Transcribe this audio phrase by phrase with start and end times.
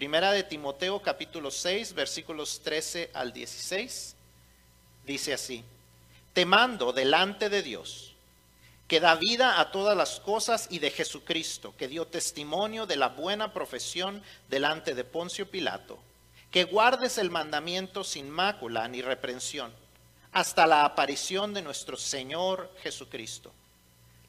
[0.00, 4.16] Primera de Timoteo capítulo 6 versículos 13 al 16.
[5.04, 5.62] Dice así,
[6.32, 8.14] te mando delante de Dios,
[8.88, 13.08] que da vida a todas las cosas y de Jesucristo, que dio testimonio de la
[13.08, 15.98] buena profesión delante de Poncio Pilato,
[16.50, 19.70] que guardes el mandamiento sin mácula ni reprensión,
[20.32, 23.52] hasta la aparición de nuestro Señor Jesucristo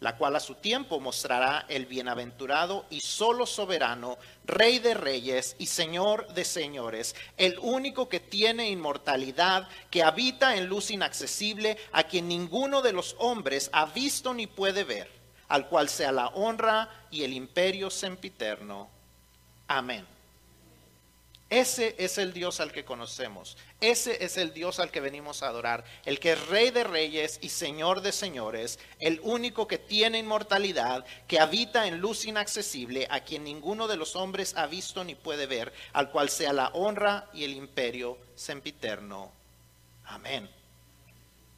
[0.02, 5.67] la cual a su tiempo mostrará el bienaventurado y solo soberano, Rey de reyes y
[5.67, 12.27] Señor de señores, el único que tiene inmortalidad, que habita en luz inaccesible, a quien
[12.27, 15.08] ninguno de los hombres ha visto ni puede ver,
[15.48, 18.89] al cual sea la honra y el imperio sempiterno.
[19.67, 20.03] Amén.
[21.51, 23.57] Ese es el Dios al que conocemos.
[23.81, 25.83] Ese es el Dios al que venimos a adorar.
[26.05, 28.79] El que es Rey de reyes y Señor de señores.
[28.99, 34.15] El único que tiene inmortalidad, que habita en luz inaccesible, a quien ninguno de los
[34.15, 39.33] hombres ha visto ni puede ver, al cual sea la honra y el imperio sempiterno.
[40.05, 40.49] Amén.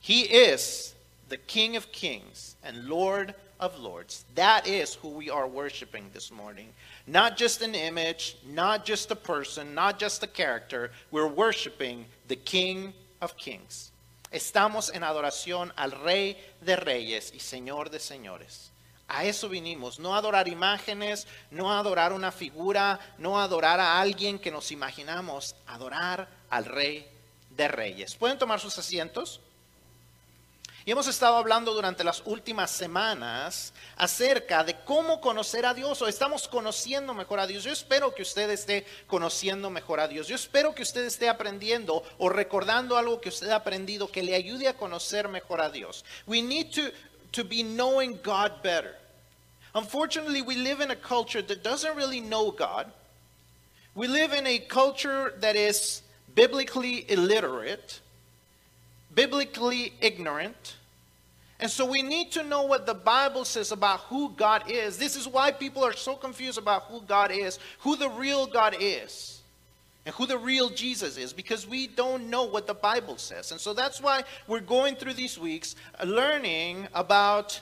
[0.02, 0.96] He is
[1.30, 4.26] the King of kings and Lord of lords.
[4.34, 6.74] That is who we are worshiping this morning.
[7.06, 10.92] Not just an image, not just a person, not just a character.
[11.12, 13.92] We're worshiping the King of Kings.
[14.32, 18.72] Estamos en adoración al Rey de Reyes y Señor de Señores.
[19.10, 24.50] A eso vinimos, no adorar imágenes, no adorar una figura, no adorar a alguien que
[24.50, 27.06] nos imaginamos, adorar al Rey
[27.50, 28.16] de Reyes.
[28.16, 29.42] ¿Pueden tomar sus asientos?
[30.86, 36.10] Y hemos estado hablando durante las últimas semanas acerca de cómo conocer a Dios o
[36.10, 37.64] estamos conociendo mejor a Dios.
[37.64, 40.28] Yo espero que usted esté conociendo mejor a Dios.
[40.28, 44.36] Yo espero que usted esté aprendiendo o recordando algo que usted ha aprendido que le
[44.36, 46.04] ayude a conocer mejor a Dios.
[46.28, 46.92] We need to,
[47.32, 48.98] to be knowing God better.
[49.74, 52.92] Unfortunately, we live in a culture that doesn't really know God.
[53.96, 56.02] We live in a culture that is
[56.36, 58.02] biblically illiterate.
[59.16, 60.76] Biblically ignorant.
[61.60, 64.98] And so we need to know what the Bible says about who God is.
[64.98, 68.76] This is why people are so confused about who God is, who the real God
[68.80, 69.42] is,
[70.06, 73.52] and who the real Jesus is, because we don't know what the Bible says.
[73.52, 77.62] And so that's why we're going through these weeks uh, learning about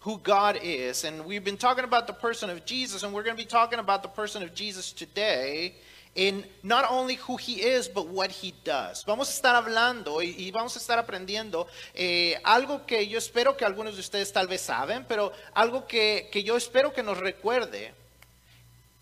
[0.00, 1.04] who God is.
[1.04, 3.78] And we've been talking about the person of Jesus, and we're going to be talking
[3.78, 5.74] about the person of Jesus today
[6.14, 9.04] en not only who he is, but what he does.
[9.04, 13.64] Vamos a estar hablando y, vamos a estar aprendiendo eh, algo que yo espero que
[13.64, 17.92] algunos de ustedes tal vez saben, pero algo que, que yo espero que nos recuerde,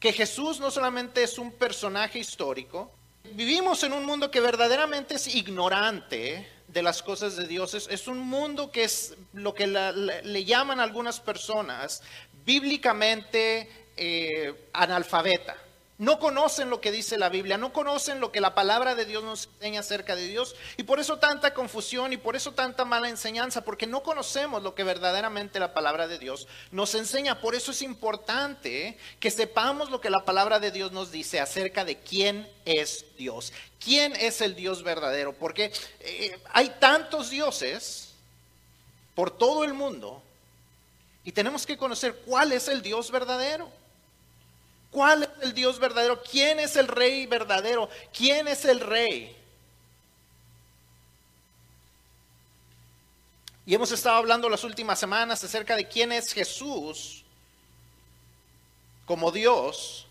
[0.01, 2.91] que Jesús no solamente es un personaje histórico,
[3.35, 7.75] vivimos en un mundo que verdaderamente es ignorante de las cosas de Dios.
[7.75, 12.03] Es, un mundo que es lo que le llaman algunas personas
[12.45, 15.57] bíblicamente eh, analfabeta
[16.03, 19.23] no conocen lo que dice la Biblia, no conocen lo que la palabra de Dios
[19.23, 20.57] nos enseña acerca de Dios.
[20.77, 24.75] Y por eso tanta confusión y por eso tanta mala enseñanza, porque no conocemos lo
[24.75, 27.41] que verdaderamente la palabra de Dios nos enseña.
[27.41, 31.85] Por eso es importante que sepamos lo que la palabra de Dios nos dice acerca
[31.85, 38.13] de quién es Dios, quién es el Dios verdadero, porque eh, hay tantos dioses
[39.15, 40.21] por todo el mundo
[41.23, 43.71] y tenemos que conocer cuál es el Dios verdadero.
[44.93, 46.23] ¿Cuál es el Dios verdadero?
[46.23, 47.89] ¿Quién es el rey verdadero?
[48.17, 49.35] ¿Quién es el rey?
[53.65, 57.25] Y hemos estado hablando las últimas semanas acerca de quién es Jesús
[59.07, 60.07] como Dios.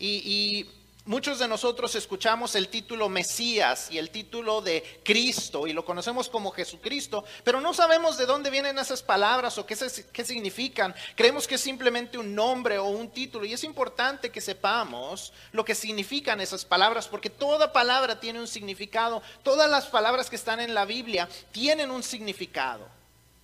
[0.00, 0.70] Y, y
[1.04, 6.28] Muchos de nosotros escuchamos el título Mesías y el título de Cristo y lo conocemos
[6.28, 9.76] como Jesucristo, pero no sabemos de dónde vienen esas palabras o qué,
[10.12, 10.94] qué, significan.
[11.16, 15.64] Creemos que es simplemente un nombre o un título y es importante que sepamos lo
[15.64, 19.22] que significan esas palabras porque toda palabra tiene un significado.
[19.42, 23.01] Todas las palabras que están en la Biblia tienen un significado.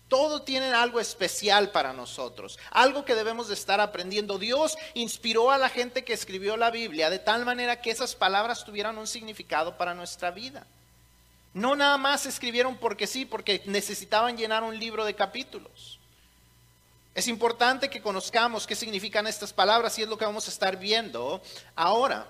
[0.08, 4.38] Todo tiene algo especial para nosotros, algo que debemos de estar aprendiendo.
[4.38, 8.64] Dios inspiró a la gente que escribió la Biblia de tal manera que esas palabras
[8.64, 10.66] tuvieran un significado para nuestra vida.
[11.52, 15.98] No nada más escribieron porque sí, porque necesitaban llenar un libro de capítulos.
[17.14, 20.76] Es importante que conozcamos qué significan estas palabras y es lo que vamos a estar
[20.76, 21.42] viendo
[21.74, 22.26] ahora.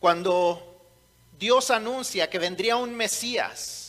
[0.00, 0.82] Cuando
[1.38, 3.85] Dios anuncia que vendría un Mesías,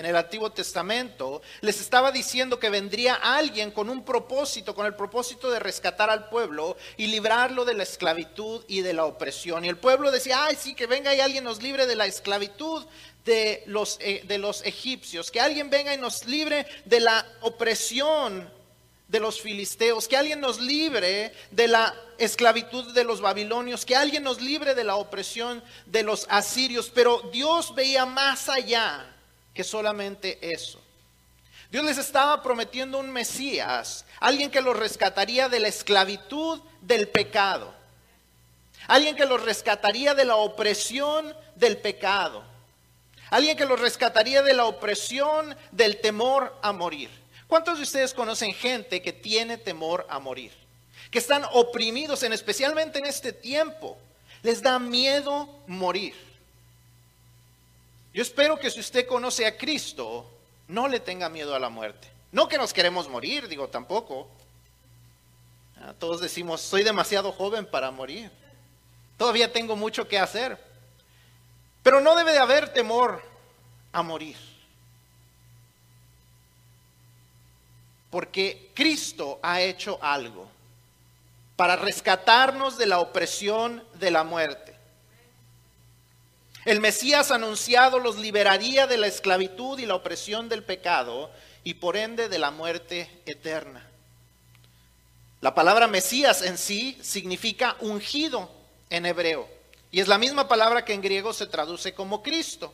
[0.00, 4.94] en el Antiguo Testamento, les estaba diciendo que vendría alguien con un propósito, con el
[4.94, 9.64] propósito de rescatar al pueblo y librarlo de la esclavitud y de la opresión.
[9.64, 12.86] Y el pueblo decía, ay, sí, que venga y alguien nos libre de la esclavitud
[13.26, 18.50] de los, eh, de los egipcios, que alguien venga y nos libre de la opresión
[19.08, 24.22] de los filisteos, que alguien nos libre de la esclavitud de los babilonios, que alguien
[24.22, 29.09] nos libre de la opresión de los asirios, pero Dios veía más allá
[29.54, 30.80] que solamente eso.
[31.70, 37.72] Dios les estaba prometiendo un Mesías, alguien que los rescataría de la esclavitud del pecado,
[38.88, 42.42] alguien que los rescataría de la opresión del pecado,
[43.30, 47.10] alguien que los rescataría de la opresión del temor a morir.
[47.46, 50.52] ¿Cuántos de ustedes conocen gente que tiene temor a morir?
[51.10, 53.98] Que están oprimidos, en, especialmente en este tiempo.
[54.42, 56.29] Les da miedo morir.
[58.12, 60.28] Yo espero que si usted conoce a Cristo,
[60.68, 62.08] no le tenga miedo a la muerte.
[62.32, 64.28] No que nos queremos morir, digo tampoco.
[65.80, 68.30] Ah, todos decimos, soy demasiado joven para morir.
[69.16, 70.58] Todavía tengo mucho que hacer.
[71.82, 73.22] Pero no debe de haber temor
[73.92, 74.36] a morir.
[78.10, 80.48] Porque Cristo ha hecho algo
[81.56, 84.79] para rescatarnos de la opresión de la muerte.
[86.70, 91.28] El Mesías anunciado los liberaría de la esclavitud y la opresión del pecado
[91.64, 93.84] y por ende de la muerte eterna.
[95.40, 98.48] La palabra Mesías en sí significa ungido
[98.88, 99.48] en hebreo
[99.90, 102.72] y es la misma palabra que en griego se traduce como Cristo.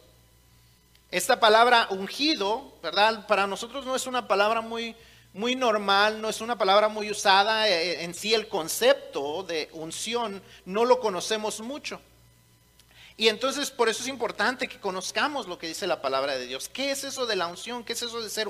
[1.11, 3.27] Esta palabra ungido, ¿verdad?
[3.27, 4.95] Para nosotros no es una palabra muy
[5.33, 10.43] muy normal, no es una palabra muy usada, eh, en sí el concepto de unción
[10.67, 11.99] no lo conocemos mucho.
[13.19, 16.69] Y entonces por eso es importante que conozcamos lo que dice la palabra de Dios.
[16.69, 17.83] ¿Qué es eso de la unción?
[17.83, 18.49] ¿Qué es eso de ser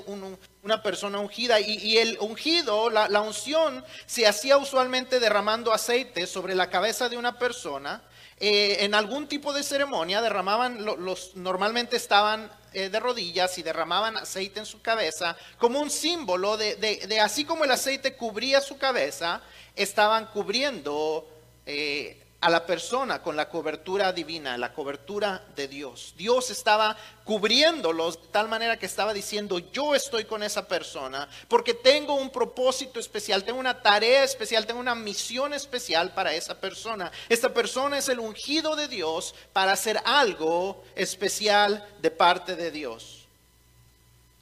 [0.63, 1.61] una persona ungida?
[1.61, 7.39] Y, el ungido, la, unción, se hacía usualmente derramando aceite sobre la cabeza de una
[7.39, 8.03] persona.
[8.39, 14.19] Eh, en algún tipo de ceremonia derramaban, los, normalmente estaban eh, de rodillas y derramaban
[14.19, 19.41] aceite en su cabeza como un símbolo de, así como el aceite cubría su cabeza,
[19.75, 21.27] estaban cubriendo
[21.65, 26.15] eh, a la persona con la cobertura divina, la cobertura de Dios.
[26.17, 31.75] Dios estaba cubriéndolos de tal manera que estaba diciendo, yo estoy con esa persona porque
[31.75, 37.11] tengo un propósito especial, tengo una tarea especial, tengo una misión especial para esa persona.
[37.29, 43.27] Esta persona es el ungido de Dios para hacer algo especial de parte de Dios.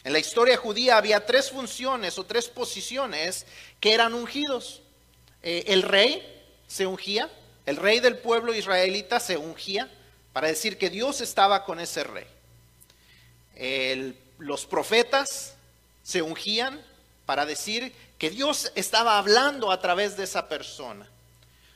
[0.02, 3.46] En la historia judía había tres funciones o tres posiciones
[3.81, 4.82] que eran ungidos.
[5.43, 6.23] Eh, el rey
[6.67, 7.31] se ungía,
[7.67, 9.91] el rey del pueblo israelita se ungía
[10.33, 12.27] para decir que Dios estaba con ese rey.
[14.39, 15.55] los profetas
[16.03, 16.81] se ungían
[17.25, 21.09] para decir que Dios estaba hablando a través de esa persona.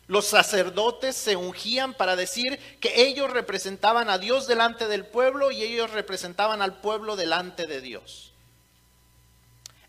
[0.07, 5.63] Los sacerdotes se ungían para decir que ellos representaban a Dios delante del pueblo y
[5.63, 8.33] ellos representaban al pueblo delante de Dios.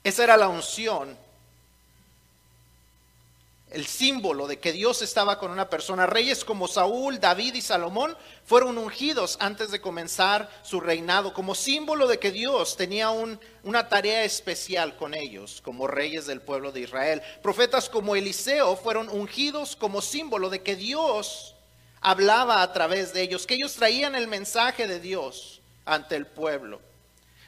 [0.04, 1.18] Esa era la unción
[3.72, 6.06] el símbolo de que Dios estaba con una persona.
[6.06, 12.08] Reyes como Saúl, David y Salomón fueron ungidos antes de comenzar su reinado, como símbolo
[12.08, 17.22] de que Dios tenía una tarea especial con ellos, como reyes del pueblo de Israel.
[17.44, 21.56] Profetas como Eliseo fueron ungidos como símbolo de que Dios
[22.02, 26.82] hablaba a través de ellos, que ellos traían el mensaje de Dios ante el pueblo.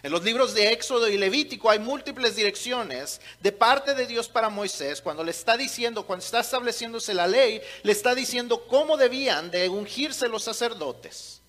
[0.04, 4.50] En los libros de Éxodo y Levítico hay múltiples direcciones de parte de Dios para
[4.50, 9.52] Moisés cuando le está diciendo, cuando está estableciéndose la ley, le está diciendo cómo debían
[9.52, 11.42] de ungirse los sacerdotes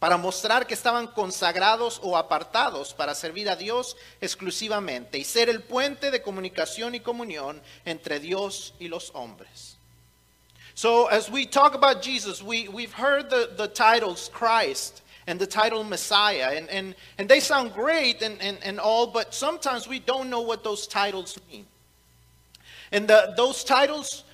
[0.00, 5.62] para mostrar que estaban consagrados o apartados para servir a Dios exclusivamente y ser el
[5.62, 9.76] puente de comunicación y comunión entre Dios y los hombres.
[10.74, 15.46] So as we talk about Jesus, we, we've heard the, the titles Christ, and the
[15.46, 16.52] title Messiah.
[16.56, 20.40] And, and, and they sound great and, and, and all, but sometimes we don't know
[20.40, 21.66] what those titles mean.
[22.92, 24.24] And the, those titles,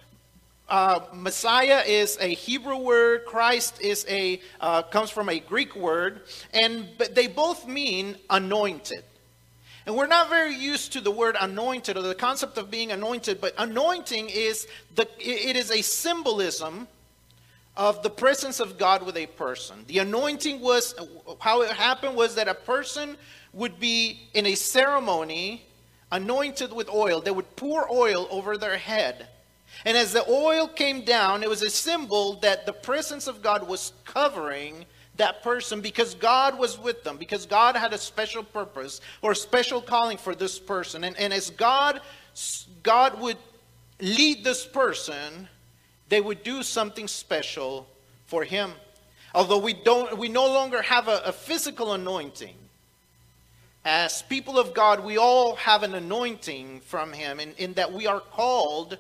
[0.69, 6.23] uh, Messiah is a Hebrew word, Christ is a, uh, comes from a Greek word,
[6.53, 9.05] and but they both mean anointed.
[9.85, 13.41] And we're not very used to the word anointed or the concept of being anointed,
[13.41, 14.67] but anointing is
[14.97, 16.89] the it is a symbolism
[17.77, 19.85] of the presence of God with a person.
[19.87, 20.95] The anointing was
[21.41, 23.17] how it happened was that a person
[23.53, 25.67] would be in a ceremony
[26.11, 27.21] anointed with oil.
[27.21, 29.29] They would pour oil over their head.
[29.85, 33.69] And as the oil came down, it was a symbol that the presence of God
[33.69, 39.01] was covering that person because God was with them, because God had a special purpose
[39.23, 41.05] or special calling for this person.
[41.05, 42.01] And, and as God,
[42.83, 43.39] God would
[44.01, 45.49] lead this person,
[46.09, 47.89] they would do something special
[48.27, 48.73] for him.
[49.35, 52.57] Although we don't we no longer have a, a physical anointing.
[53.85, 58.07] as people of God, we all have an anointing from Him in, in that we
[58.07, 58.99] are called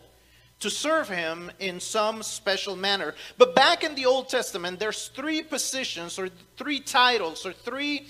[0.61, 3.15] to serve Him in some special manner.
[3.37, 8.07] But back in the Old Testament, there's three positions or three titles or three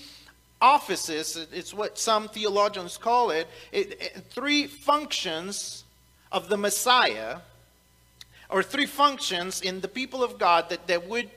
[0.61, 5.83] offices, it's what some theologians call it, it, it three functions
[6.31, 7.37] of the Messiah,
[8.49, 11.29] or three functions in the people of God that, that would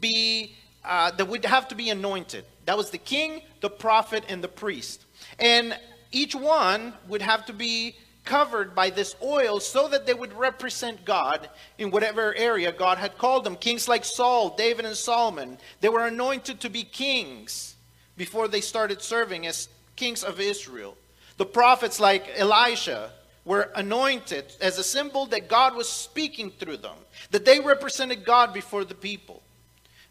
[0.00, 2.44] be uh, that would have to be anointed.
[2.66, 5.04] That was the king, the prophet, and the priest.
[5.38, 5.78] And
[6.12, 11.04] each one would have to be covered by this oil so that they would represent
[11.04, 11.48] God
[11.78, 13.56] in whatever area God had called them.
[13.56, 17.76] Kings like Saul, David, and Solomon, they were anointed to be kings
[18.16, 20.96] before they started serving as kings of Israel.
[21.36, 23.10] The prophets like Elisha
[23.44, 26.96] were anointed as a symbol that God was speaking through them,
[27.30, 29.42] that they represented God before the people.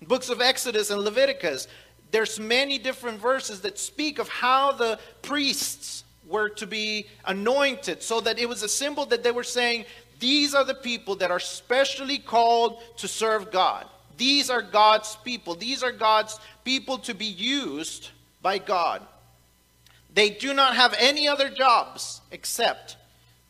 [0.02, 1.68] In books of Exodus and Leviticus,
[2.12, 8.22] there's many different verses that speak of how the priests were to be anointed so
[8.22, 9.86] that it was a symbol that they were saying
[10.20, 13.86] these are the people that are specially called to serve God.
[14.16, 15.56] These are God's people.
[15.56, 18.10] These are God's people to be used
[18.42, 19.02] by God.
[20.14, 22.98] They do not have any other jobs except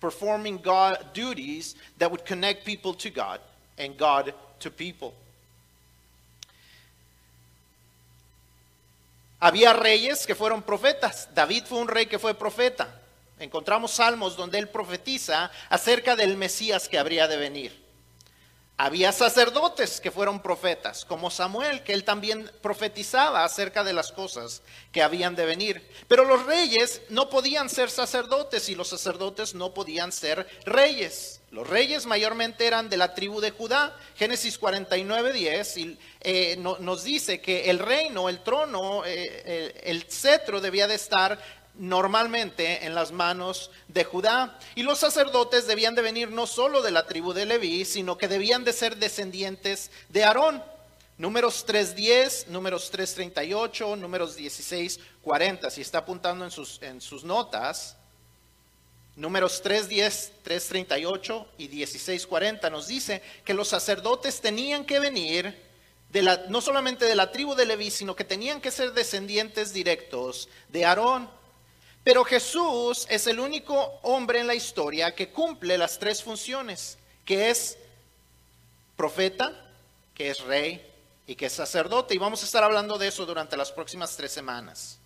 [0.04, 3.40] performing God duties that would connect people to God
[3.78, 5.14] and God to people.
[9.40, 11.30] Había reyes que fueron profetas.
[11.34, 12.88] David fue un rey que fue profeta.
[13.40, 17.83] Encontramos salmos donde él profetiza acerca del Mesías que habría de venir.
[18.76, 24.64] Había sacerdotes que fueron profetas, como Samuel, que él también profetizaba acerca de las cosas
[24.92, 25.88] que habían de venir.
[26.08, 31.42] Pero los reyes no podían ser sacerdotes y los sacerdotes no podían ser reyes.
[31.52, 33.96] Los reyes mayormente eran de la tribu de Judá.
[34.16, 40.62] Génesis 49, 10 y, eh, nos dice que el reino, el trono, eh, el, cetro
[40.62, 41.38] debía de estar
[41.76, 44.60] normalmente en las manos de Judá.
[44.76, 48.28] Y los sacerdotes debían de venir no solo de la tribu de Leví, sino que
[48.28, 50.64] debían de ser descendientes de Aarón.
[51.18, 55.70] Números 3.10, números 3.38, números 16.40.
[55.70, 57.98] Si está apuntando en sus, en sus notas,
[59.16, 65.56] Números 3.10, 3.38 y 16.40 nos dice que los sacerdotes tenían que venir
[66.10, 69.72] de la, no solamente de la tribu de Leví, sino que tenían que ser descendientes
[69.72, 71.30] directos de Aarón.
[72.04, 77.50] Pero Jesús es el único hombre en la historia que cumple las tres funciones, que
[77.50, 77.78] es
[78.98, 79.54] profeta,
[80.14, 80.86] que es rey
[81.26, 82.14] y que es sacerdote.
[82.14, 85.00] Y vamos a estar hablando de eso durante las próximas tres semanas.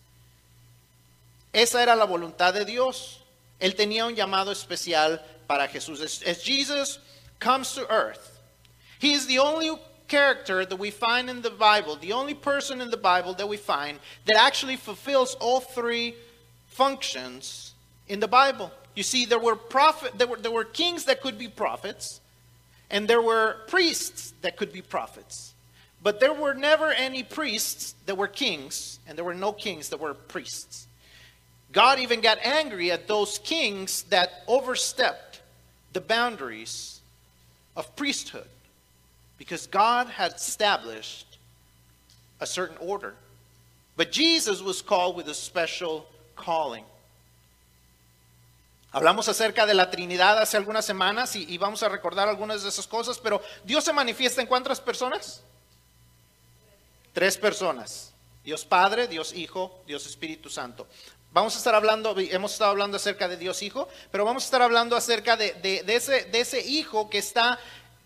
[1.54, 3.22] Esa era la voluntad de Dios.
[3.60, 6.01] Él tenía un llamado especial para Jesús.
[6.01, 7.00] As, Jesus
[7.39, 8.39] comes to earth,
[9.00, 9.72] he is the only
[10.08, 13.58] character that we find in the Bible, the only person in the Bible that we
[13.58, 16.16] find that actually fulfills all three
[16.77, 17.74] functions
[18.07, 18.72] in the Bible.
[18.96, 22.22] You see, there were prophet, there were, there were kings that could be prophets,
[22.89, 25.53] and there were priests that could be prophets.
[26.03, 30.00] But there were never any priests that were kings, and there were no kings that
[30.00, 30.88] were priests.
[31.72, 35.41] God even got angry at those kings that overstepped
[35.93, 37.01] the boundaries
[37.75, 38.48] of priesthood
[39.38, 41.38] because God had established
[42.39, 43.15] a certain order.
[43.96, 46.05] But Jesus was called with a special
[46.38, 46.86] calling.
[48.91, 52.88] Hablamos acerca de la Trinidad hace algunas semanas y, vamos a recordar algunas de esas
[52.88, 55.44] cosas, pero Dios se manifiesta en cuántas personas?
[57.13, 58.13] Tres personas.
[58.44, 60.88] Dios Padre, Dios Hijo, Dios Espíritu Santo.
[61.32, 64.62] Vamos a estar hablando, hemos estado hablando acerca de Dios Hijo, pero vamos a estar
[64.62, 65.84] hablando acerca de
[66.32, 67.60] ese Hijo que está,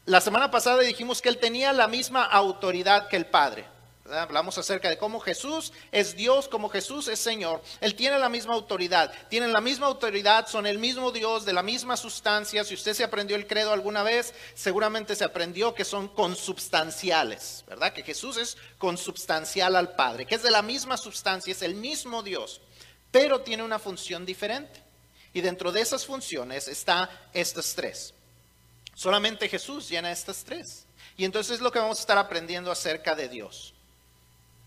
[0.06, 3.71] la semana pasada dijimos que Él tenía la misma autoridad que el Padre.
[4.10, 7.62] Hablamos acerca de cómo Jesús es Dios, como Jesús es Señor.
[7.80, 11.64] Él tiene la misma autoridad, tienen la misma autoridad, son el mismo Dios, de la
[11.64, 12.64] misma sustancia.
[12.64, 17.94] Si usted se aprendió el credo alguna vez, seguramente se aprendió que son consubstanciales, ¿verdad?
[17.94, 22.24] Que Jesús es consubstancial al Padre, que es de la misma sustancia, es el mismo
[22.24, 22.62] Dios
[23.12, 24.82] pero tiene una función diferente.
[25.34, 28.14] Y dentro de esas funciones está estas tres.
[28.94, 30.86] Solamente Jesús llena estas tres.
[31.18, 33.74] Y entonces es lo que vamos a estar aprendiendo acerca de Dios.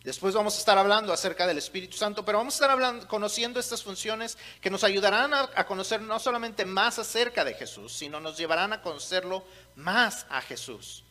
[0.05, 3.59] Después vamos a estar hablando acerca del Espíritu Santo, pero vamos a estar hablando, conociendo
[3.59, 8.37] estas funciones que nos ayudarán a, conocer no solamente más acerca de Jesús, sino nos
[8.37, 9.45] llevarán a conocerlo
[9.77, 11.05] más a Jesús,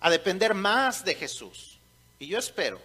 [0.00, 1.78] a depender más de Jesús.
[2.18, 2.80] Y yo espero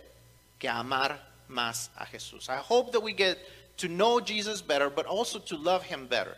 [0.59, 2.47] que a amar más a Jesús.
[2.47, 3.39] I hope that we get
[3.77, 6.37] to know Jesus better, but also to love him better.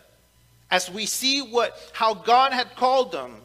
[0.69, 3.41] As we see what how God had called them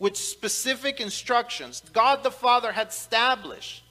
[0.00, 3.84] with specific instructions, God the Father had established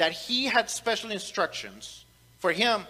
[0.00, 2.06] that he had special instructions
[2.40, 2.86] For him,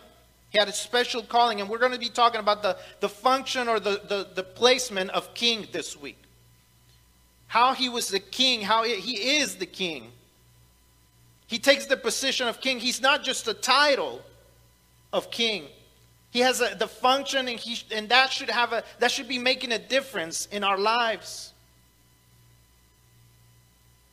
[0.51, 3.69] he had a special calling, and we're going to be talking about the, the function
[3.69, 6.19] or the, the, the placement of king this week.
[7.49, 10.13] How he was the king, how he is the king.
[11.49, 12.79] He takes the position of king.
[12.79, 14.23] He's not just a title
[15.13, 15.65] of king.
[16.31, 19.39] He has a, the function, and, he, and that should have a that should be
[19.39, 21.53] making a difference in our lives.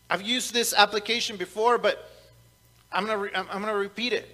[0.10, 2.10] I've used this application before, but
[2.92, 4.30] I'm gonna re, I'm gonna repeat it.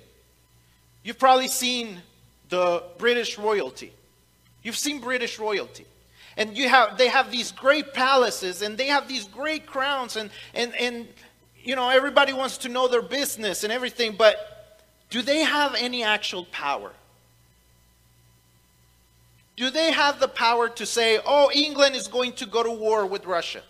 [1.03, 2.01] You've probably seen
[2.49, 3.93] the British royalty.
[4.61, 5.85] You've seen British royalty.
[6.37, 10.31] And you have they have these great palaces and they have these great crowns and
[10.53, 11.07] and and
[11.61, 16.03] you know everybody wants to know their business and everything, but do they have any
[16.03, 16.91] actual power?
[19.55, 23.05] Do they have the power to say, oh, England is going to go to war
[23.05, 23.61] with Russia?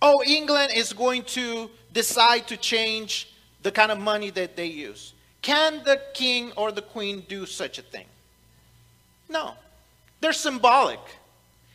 [0.00, 1.68] Oh, England is going to
[2.02, 3.10] decide to change
[3.62, 5.02] the kind of money that they use.
[5.42, 8.06] Can the king or the queen do such a thing?
[9.28, 9.54] No.
[10.20, 11.00] They're symbolic.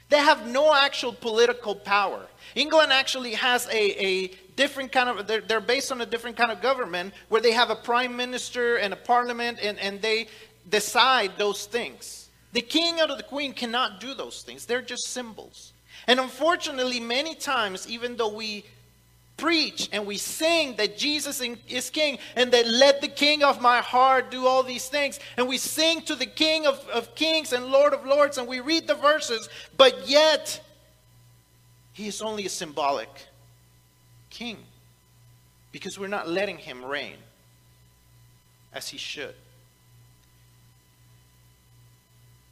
[0.10, 2.22] They have no actual political power.
[2.56, 6.52] England actually has a, a different kind of, they're, they're based on a different kind
[6.52, 10.28] of government where they have a prime minister and a parliament and, and they,
[10.70, 12.30] decide those things.
[12.54, 15.74] The king or the queen cannot do those things, they're just symbols.
[16.08, 18.66] And unfortunately, many times, even though we
[19.38, 23.80] preach and we sing that Jesus is king and that let the king of my
[23.80, 27.66] heart do all these things, and we sing to the king of, of kings and
[27.66, 30.62] lord of lords, and we read the verses, but yet
[31.94, 33.10] he is only a symbolic
[34.30, 34.58] king
[35.72, 37.18] because we're not letting him reign
[38.74, 39.36] as he should.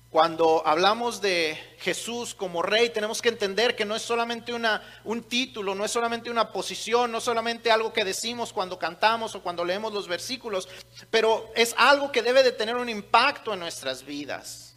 [0.10, 5.22] Cuando hablamos de Jesús como rey, tenemos que entender que no es solamente una, un
[5.22, 9.44] título, no es solamente una posición, no es solamente algo que decimos cuando cantamos o
[9.44, 10.68] cuando leemos los versículos,
[11.12, 14.76] pero es algo que debe de tener un impacto en nuestras vidas.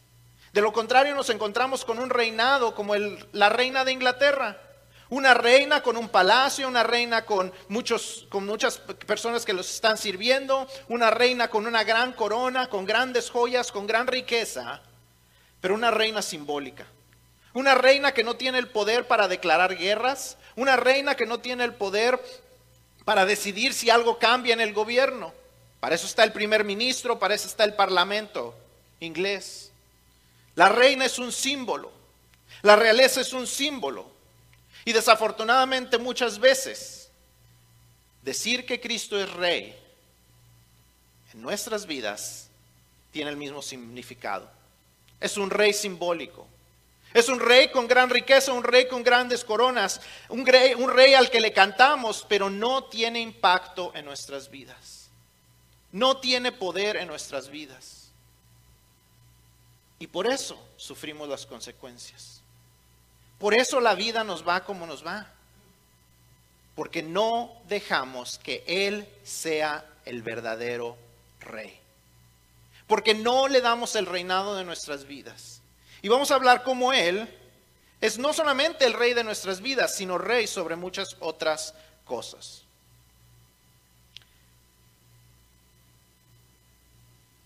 [0.53, 4.61] De lo contrario, nos encontramos con un reinado como la reina de Inglaterra.
[5.09, 9.97] Una reina con un palacio, una reina con, muchos, con muchas personas que los están
[9.97, 14.83] sirviendo, una reina con una gran corona, con grandes joyas, con gran riqueza
[15.63, 16.85] pero una reina simbólica.
[17.55, 21.65] Una reina que no tiene el poder para declarar guerras, una reina que no tiene
[21.65, 22.21] el poder
[23.05, 25.33] para decidir si algo cambia en el gobierno.
[25.79, 28.57] Para eso está el primer ministro, para eso está el parlamento
[28.99, 29.71] inglés.
[30.57, 31.93] La reina es un símbolo,
[32.63, 34.11] la realeza es un símbolo.
[34.85, 37.09] Y desafortunadamente muchas veces
[38.23, 39.79] decir que Cristo es rey
[41.33, 42.49] en nuestras vidas
[43.13, 44.62] tiene el mismo significado
[45.23, 46.47] es un rey simbólico.
[47.15, 51.41] Es un rey con gran riqueza, un rey con grandes coronas, un rey, al que
[51.41, 55.11] le cantamos, pero no tiene impacto en nuestras vidas.
[55.91, 58.11] No tiene poder en nuestras vidas.
[59.99, 62.41] Y por eso sufrimos las consecuencias.
[63.39, 65.27] Por eso la vida nos va como nos va.
[66.75, 70.97] Porque no dejamos que Él sea el verdadero
[71.41, 71.82] rey
[72.93, 75.63] porque no le damos el reinado de nuestras vidas.
[76.03, 77.27] Y vamos a hablar como Él
[78.03, 81.73] es no solamente el rey de nuestras vidas, sino rey sobre muchas otras
[82.05, 82.65] cosas.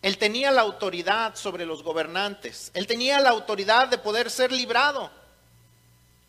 [0.02, 2.72] Él tenía la autoridad sobre los gobernantes.
[2.74, 5.12] Él tenía la autoridad de poder ser librado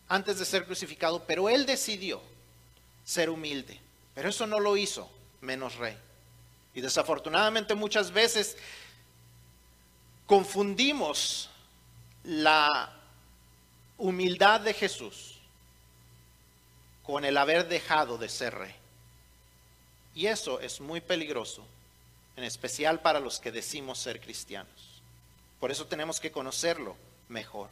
[0.07, 2.21] antes de ser crucificado, pero él decidió
[3.03, 3.81] ser humilde.
[4.13, 5.09] Pero eso no lo hizo
[5.41, 5.97] menos rey.
[6.75, 8.55] Y desafortunadamente muchas veces
[10.27, 11.49] confundimos
[12.23, 12.93] la
[13.97, 15.39] humildad de Jesús
[17.03, 18.75] con el haber dejado de ser rey.
[20.13, 21.65] Y eso es muy peligroso,
[22.35, 25.01] en especial para los que decimos ser cristianos.
[25.59, 26.95] Por eso tenemos que conocerlo
[27.29, 27.69] mejor.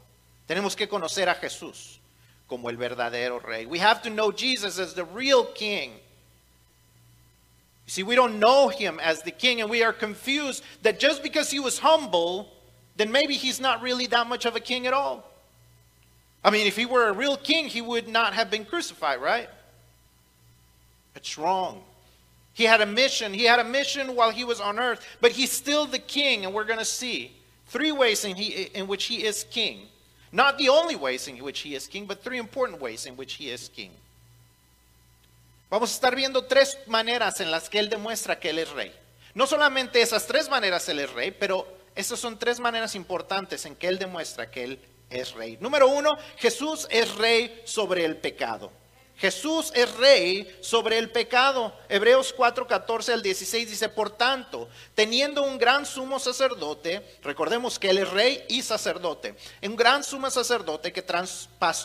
[0.48, 2.00] Tenemos que conocer a Jesús
[2.48, 3.66] como el verdadero rey.
[3.66, 6.00] We have to know Jesus as the real king
[7.86, 11.22] you see, we don't know him as the king, and we are confused that just
[11.22, 12.52] because he was humble,
[12.96, 15.30] then maybe he's not really that much of a king at all.
[16.44, 19.50] I mean, if he were a real king, he would not have been crucified, right?
[21.16, 21.84] It's wrong.
[22.54, 23.34] He had a mission.
[23.34, 26.54] He had a mission while he was on earth, but he's still the king, and
[26.54, 27.36] we're going to see
[27.68, 29.88] three ways in, he, in which he is king.
[30.32, 33.34] Not the only ways in which he is king, but three important ways in which
[33.34, 33.92] he is king.
[35.70, 38.94] Vamos a estar viendo tres maneras en las que Él demuestra que Él es rey.
[39.34, 43.76] No solamente esas tres maneras Él es rey, pero esas son tres maneras importantes en
[43.76, 45.58] que Él demuestra que Él es rey.
[45.60, 48.72] Número uno, Jesús es rey sobre el pecado.
[49.18, 51.74] Jesús es rey sobre el pecado.
[51.88, 57.92] Hebreos 4, 14 al 16 dice, por tanto, teniendo un gran sumo sacerdote, recordemos que
[57.92, 61.06] él es rey y sacerdote, un gran sumo sacerdote que,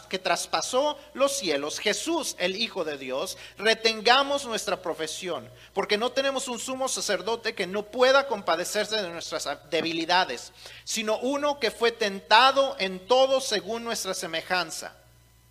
[0.09, 6.49] que traspasó los cielos, Jesús, el Hijo de Dios, retengamos nuestra profesión, porque no tenemos
[6.49, 12.75] un sumo sacerdote que no pueda compadecerse de nuestras debilidades, sino uno que fue tentado
[12.81, 14.97] en todo según nuestra semejanza.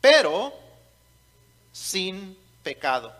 [0.01, 0.68] Pero
[1.71, 3.13] sin pecado.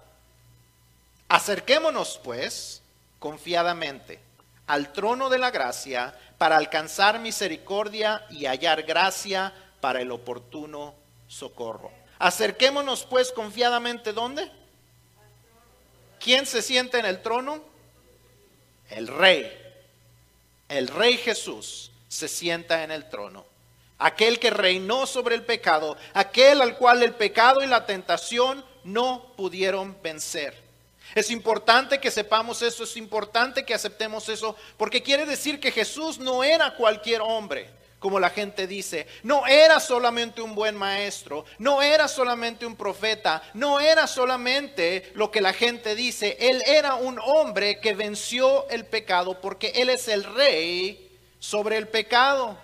[1.28, 2.82] Acerquémonos, pues,
[3.20, 4.20] confiadamente
[4.68, 10.94] al trono de la gracia para alcanzar misericordia y hallar gracia para el oportuno
[11.28, 11.92] socorro.
[12.20, 14.52] Acerquémonos, pues, confiadamente, ¿dónde?
[16.20, 17.64] ¿Quién se siente en el trono?
[18.90, 19.52] El rey.
[20.68, 23.46] El rey Jesús se sienta en el trono
[24.00, 29.34] aquel que reinó sobre el pecado, aquel al cual el pecado y la tentación no
[29.36, 30.70] pudieron vencer.
[31.16, 36.20] Es importante que sepamos eso, es importante que aceptemos eso, porque quiere decir que Jesús
[36.20, 41.82] no era cualquier hombre, como la gente dice, no era solamente un buen maestro, no
[41.82, 47.20] era solamente un profeta, no era solamente lo que la gente dice, Él era un
[47.20, 52.58] hombre que venció el pecado, porque Él es el rey sobre el pecado.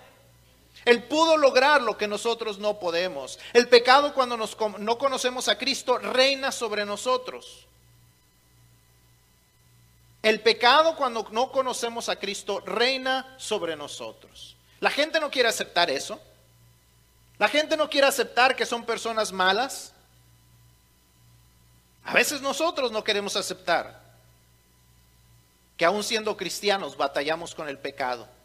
[0.86, 3.40] Él pudo lograr lo que nosotros no podemos.
[3.52, 7.66] El pecado cuando no conocemos a Cristo reina sobre nosotros.
[10.22, 14.54] El pecado cuando no conocemos a Cristo reina sobre nosotros.
[14.78, 16.20] La gente no quiere aceptar eso.
[17.36, 19.92] La gente no quiere aceptar que son personas malas.
[22.04, 24.00] A veces nosotros no queremos aceptar
[25.76, 28.35] que aún siendo cristianos batallamos con el pecado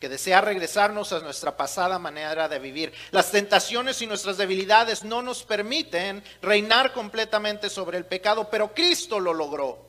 [0.00, 2.92] que desea regresarnos a nuestra pasada manera de vivir.
[3.10, 9.18] Las tentaciones y nuestras debilidades no nos permiten reinar completamente sobre el pecado, pero Cristo
[9.18, 9.86] lo logró.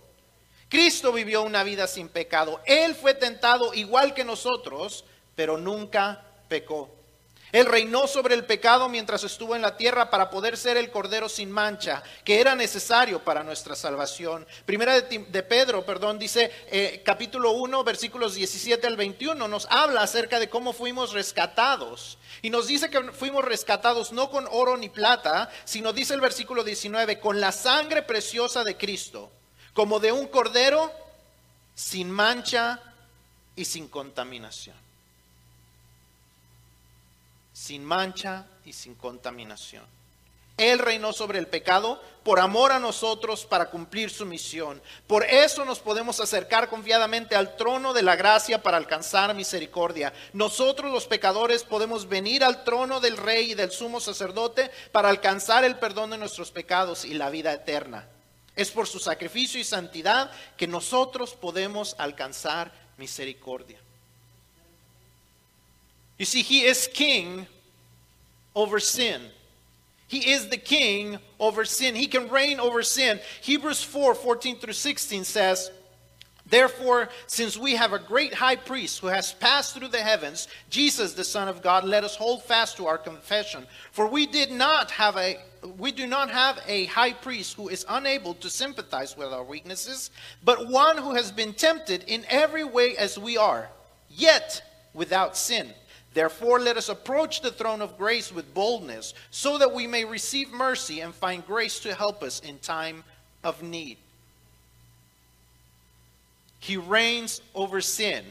[0.67, 2.61] Cristo vivió una vida sin pecado.
[2.65, 6.98] Él fue tentado igual que nosotros, pero nunca pecó.
[7.51, 11.27] Él reinó sobre el pecado mientras estuvo en la tierra para poder ser el cordero
[11.27, 14.45] sin mancha, que era necesario para nuestra salvación.
[14.65, 20.39] Primera de, Pedro, perdón, dice eh, capítulo 1, versículos 17 al 21, nos habla acerca
[20.39, 22.19] de cómo fuimos rescatados.
[22.41, 26.63] Y nos dice que fuimos rescatados no con oro ni plata, sino dice el versículo
[26.63, 29.31] 19, con la sangre preciosa de Cristo,
[29.73, 30.91] como de un cordero
[31.73, 32.79] sin mancha
[33.55, 34.88] y sin contaminación
[37.69, 39.83] sin mancha y sin contaminación.
[40.57, 44.81] Él reinó sobre el pecado por amor a nosotros para cumplir su misión.
[45.05, 50.11] Por eso nos podemos acercar confiadamente al trono de la gracia para alcanzar misericordia.
[50.33, 55.63] Nosotros los pecadores podemos venir al trono del rey y del sumo sacerdote para alcanzar
[55.63, 58.07] el perdón de nuestros pecados y la vida eterna.
[58.55, 63.77] Es por su sacrificio y santidad que nosotros podemos alcanzar misericordia.
[66.17, 67.45] You see, he is king
[68.55, 69.21] over sin.
[70.07, 71.95] He is the king over sin.
[71.95, 73.19] He can reign over sin.
[73.41, 75.71] Hebrews 4 14 through 16 says,
[76.49, 81.13] Therefore, since we have a great high priest who has passed through the heavens, Jesus,
[81.13, 83.67] the Son of God, let us hold fast to our confession.
[83.91, 85.39] For we did not have a
[85.77, 90.09] we do not have a high priest who is unable to sympathize with our weaknesses,
[90.43, 93.69] but one who has been tempted in every way as we are,
[94.09, 95.73] yet without sin.
[96.13, 100.51] Therefore, let us approach the throne of grace with boldness, so that we may receive
[100.51, 103.03] mercy and find grace to help us in time
[103.43, 103.97] of need.
[106.59, 108.25] He reigns over sin.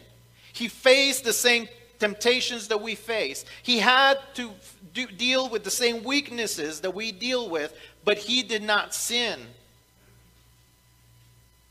[0.53, 3.45] He faced the same temptations that we face.
[3.63, 4.51] He had to
[4.93, 9.39] do, deal with the same weaknesses that we deal with, but he did not sin.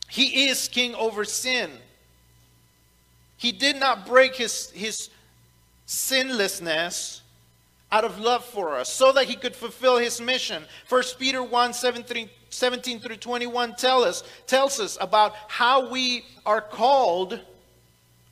[0.10, 1.72] He is king over sin.
[3.38, 5.10] He did not break his, his
[5.88, 7.22] sinlessness
[7.92, 10.64] out of love for us so that he could fulfill his mission.
[10.90, 16.62] 1 Peter 1 17, 17 through 21 tell us, tells us about how we are
[16.62, 17.40] called,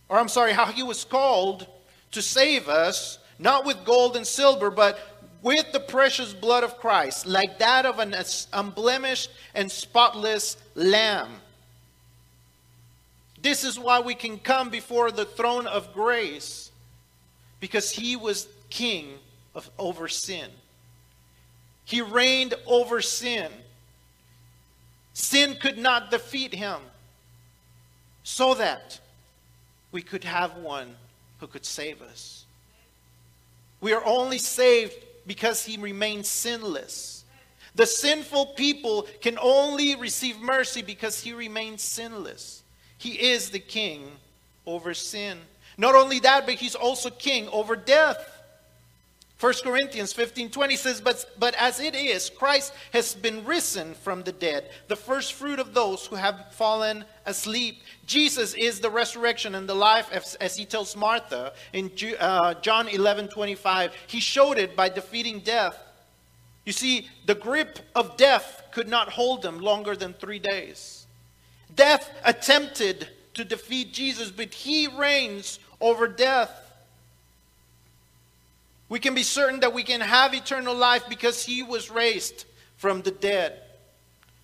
[0.09, 1.65] or I'm sorry, how he was called
[2.11, 4.99] to save us, not with gold and silver, but
[5.41, 8.15] with the precious blood of Christ, like that of an
[8.51, 11.29] unblemished and spotless lamb.
[13.41, 16.71] This is why we can come before the throne of grace
[17.65, 19.17] because he was king
[19.55, 20.51] of, over sin.
[21.83, 23.51] He reigned over sin.
[25.13, 26.77] Sin could not defeat him,
[28.21, 28.99] so that
[29.91, 30.95] we could have one
[31.39, 32.45] who could save us.
[33.81, 34.93] We are only saved
[35.25, 37.23] because he remains sinless.
[37.73, 42.61] The sinful people can only receive mercy because he remains sinless.
[42.99, 44.11] He is the king
[44.67, 45.39] over sin.
[45.77, 48.35] Not only that, but he's also king over death.
[49.39, 54.23] 1 Corinthians 15 20 says, but, but as it is, Christ has been risen from
[54.23, 57.81] the dead, the first fruit of those who have fallen asleep.
[58.05, 62.87] Jesus is the resurrection and the life, as, as he tells Martha in uh, John
[62.87, 63.93] 11 25.
[64.07, 65.77] He showed it by defeating death.
[66.63, 71.05] You see, the grip of death could not hold him longer than three days.
[71.75, 76.51] Death attempted to defeat Jesus, but he reigns over death.
[78.87, 82.45] We can be certain that we can have eternal life because he was raised
[82.77, 83.61] from the dead.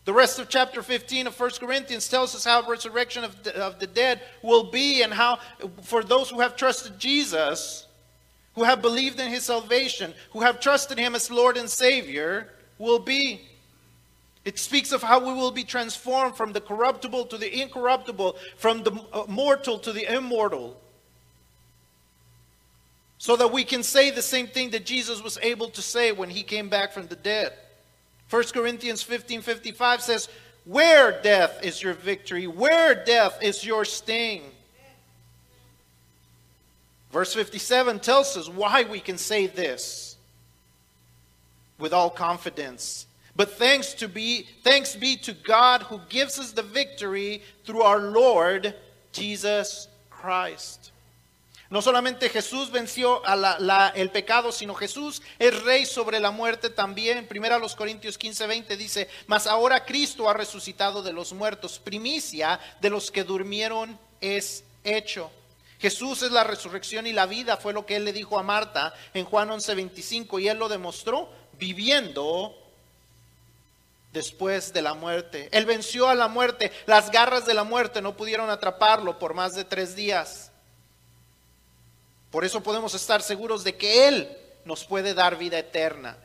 [0.04, 3.80] The rest of chapter 15 of 1 Corinthians tells us how resurrection of the, of
[3.80, 5.40] the dead will be and how,
[5.84, 7.86] for those who have trusted Jesus,
[8.56, 12.98] who have believed in his salvation, who have trusted him as Lord and Savior, will
[12.98, 13.42] be.
[14.44, 18.82] It speaks of how we will be transformed from the corruptible to the incorruptible, from
[18.82, 20.82] the uh, mortal to the immortal
[23.22, 26.32] so that we can say the same thing that Jesus was able to say when
[26.32, 27.54] he came back from the dead.
[28.32, 30.28] 1 Corinthians 15 55 says,
[30.66, 32.48] Where death is your victory?
[32.48, 34.42] Where death is your sting?
[37.12, 40.18] Verse 57 tells us why we can say this
[41.78, 43.06] with all confidence.
[43.36, 48.00] But thanks to be thanks be to God who gives us the victory through our
[48.00, 48.74] Lord
[49.12, 50.91] Jesus Christ.
[51.72, 56.70] No solamente Jesús venció a la, el pecado, sino Jesús es rey sobre la muerte
[56.70, 57.26] también.
[57.28, 61.80] Primero a los Corintios 15, 20 dice, mas ahora Cristo ha resucitado de los muertos.
[61.80, 65.32] Primicia de los que durmieron es hecho.
[65.80, 68.94] Jesús es la resurrección y la vida, fue lo que él le dijo a Marta
[69.14, 72.54] en Juan 11, 25, y él lo demostró viviendo
[74.12, 75.48] después de la muerte.
[75.54, 76.70] Él venció a la muerte.
[76.86, 80.51] Las garras de la muerte no pudieron atraparlo por más de tres días.
[82.32, 86.18] Por eso podemos estar seguros de que Él nos puede dar vida eterna.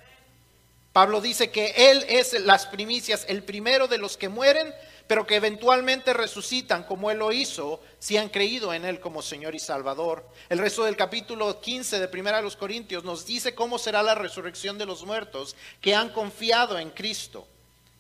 [0.92, 4.73] Pablo dice que Él es las primicias, el primero de los que mueren,
[5.07, 9.55] pero que eventualmente resucitan como Él lo hizo si han creído en Él como Señor
[9.55, 10.27] y Salvador.
[10.49, 14.14] El resto del capítulo 15 de Primera de los Corintios nos dice cómo será la
[14.14, 17.47] resurrección de los muertos que han confiado en Cristo,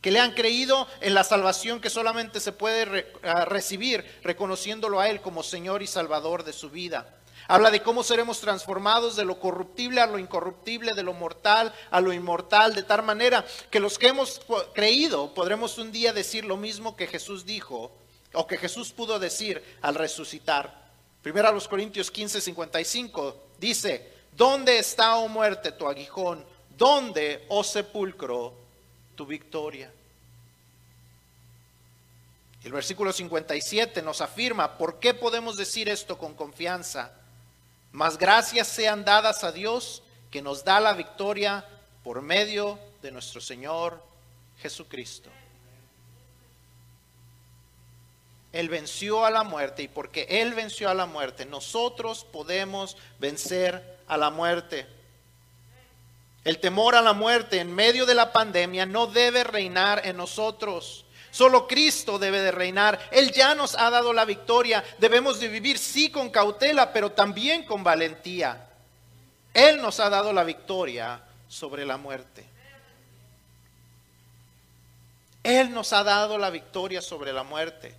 [0.00, 2.84] que le han creído en la salvación que solamente se puede
[3.44, 7.12] recibir reconociéndolo a Él como Señor y Salvador de su vida.
[7.48, 12.00] Habla de cómo seremos transformados de lo corruptible a lo incorruptible, de lo mortal a
[12.00, 14.40] lo inmortal, de tal manera que los que hemos
[14.74, 17.92] creído podremos un día decir lo mismo que Jesús dijo
[18.32, 20.86] o que Jesús pudo decir al resucitar.
[21.22, 26.44] Primero a los Corintios 15, 55 dice, ¿dónde está, oh muerte, tu aguijón?
[26.76, 28.54] ¿Dónde, oh sepulcro,
[29.14, 29.92] tu victoria?
[32.64, 37.12] El versículo 57 nos afirma, ¿por qué podemos decir esto con confianza?
[37.92, 41.64] Mas gracias sean dadas a Dios que nos da la victoria
[42.04, 44.02] por medio de nuestro Señor
[44.58, 45.30] Jesucristo.
[48.52, 53.98] Él venció a la muerte y porque Él venció a la muerte, nosotros podemos vencer
[54.06, 54.86] a la muerte.
[56.44, 61.05] El temor a la muerte en medio de la pandemia no debe reinar en nosotros.
[61.36, 62.98] Solo Cristo debe de reinar.
[63.12, 64.82] Él ya nos ha dado la victoria.
[64.96, 68.70] Debemos de vivir sí con cautela, pero también con valentía.
[69.52, 72.46] Él nos ha dado la victoria sobre la muerte.
[75.42, 77.94] Él nos ha dado la victoria sobre la muerte.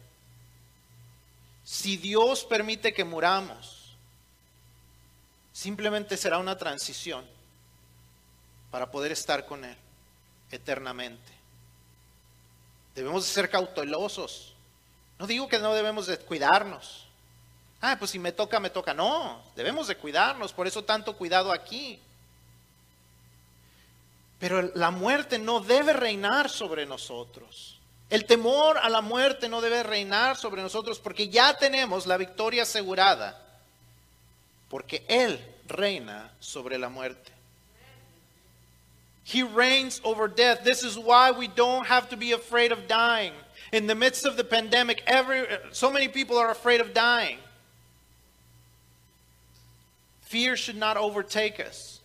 [1.63, 3.95] Si Dios permite que muramos,
[5.53, 7.23] simplemente será una transición
[8.71, 9.77] para poder estar con Él
[10.49, 11.36] eternamente.
[12.97, 14.55] Debemos de ser cautelosos.
[15.19, 17.05] No digo que no debemos de cuidarnos.
[17.79, 18.91] Ah, pues si me toca, me toca.
[18.95, 21.99] No, debemos de cuidarnos, por eso tanto cuidado aquí.
[24.39, 27.77] Pero la muerte no debe reinar sobre nosotros.
[28.09, 32.63] El temor a la muerte no debe reinar sobre nosotros porque ya tenemos la victoria
[32.63, 33.39] asegurada.
[34.69, 37.36] Porque Él reina sobre la muerte.
[39.27, 40.63] He reigns over death.
[40.63, 43.33] This is why we don't have to be afraid of dying.
[43.73, 47.37] In the midst of the pandemic, every, so many people are afraid of dying.
[50.21, 51.99] Fear should not overtake us.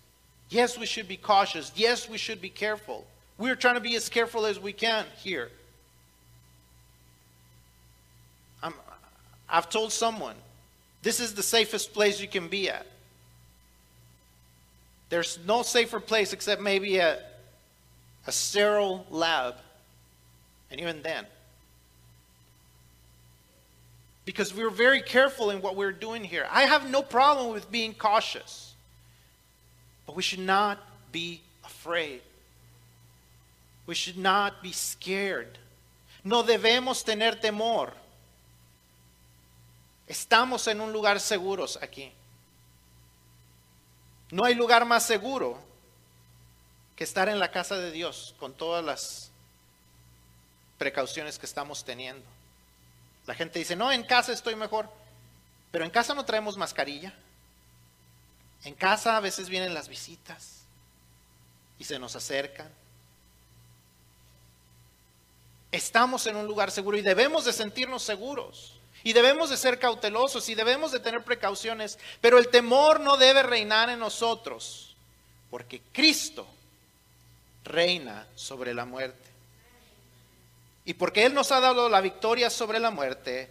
[0.49, 1.71] Yes, we should be cautious.
[1.77, 3.07] Yes, we should be careful.
[3.39, 5.49] We're trying to be as careful as we can here.
[8.65, 8.73] i
[9.49, 10.35] I've told someone,
[11.03, 12.85] this is the safest place you can be at.
[15.12, 17.18] There's no safer place except maybe a
[18.27, 19.57] a sterile lab,
[20.70, 21.27] and even then.
[24.25, 26.46] Because we we're very careful in what we're doing here.
[26.51, 28.72] I have no problem with being cautious,
[30.07, 30.79] but we should not
[31.12, 32.22] be afraid.
[33.85, 35.59] We should not be scared.
[36.25, 37.90] No debemos tener temor.
[40.09, 42.12] Estamos en un lugar seguros aquí.
[44.33, 45.59] No hay lugar más seguro
[46.97, 49.31] que estar en la casa de Dios con todas las
[50.79, 52.25] precauciones que estamos teniendo.
[53.27, 54.88] La gente dice, no, en casa estoy mejor,
[55.71, 57.12] pero en casa no traemos mascarilla.
[58.64, 60.62] En casa a veces vienen las visitas
[61.79, 62.71] y se nos acercan.
[65.71, 68.72] Estamos en un lugar seguro y debemos de sentirnos seguros.
[69.05, 73.43] Y debemos de ser cautelosos y debemos de tener precauciones, pero el temor no debe
[73.43, 74.97] reinar en nosotros,
[75.51, 76.47] porque Cristo
[77.65, 79.31] reina sobre la muerte.
[80.85, 83.51] Y porque Él nos ha dado la victoria sobre la muerte,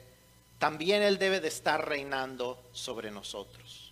[0.59, 3.91] también Él debe de estar reinando sobre nosotros.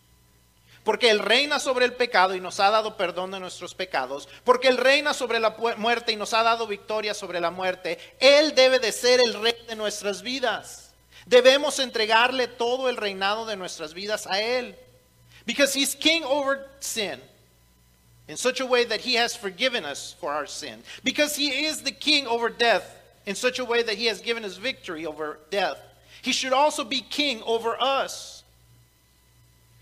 [0.84, 4.28] Porque Él reina sobre el pecado y nos ha dado perdón de nuestros pecados.
[4.44, 8.00] Porque Él reina sobre la muerte y nos ha dado victoria sobre la muerte.
[8.20, 10.89] Él debe de ser el rey de nuestras vidas.
[11.30, 14.74] Debemos entregarle todo el reinado de nuestras vidas a Él.
[15.46, 17.20] Because He's king over sin
[18.28, 20.82] in such a way that He has forgiven us for our sin.
[21.04, 22.96] Because He is the king over death
[23.28, 25.78] in such a way that He has given us victory over death.
[26.24, 28.39] He should also be king over us.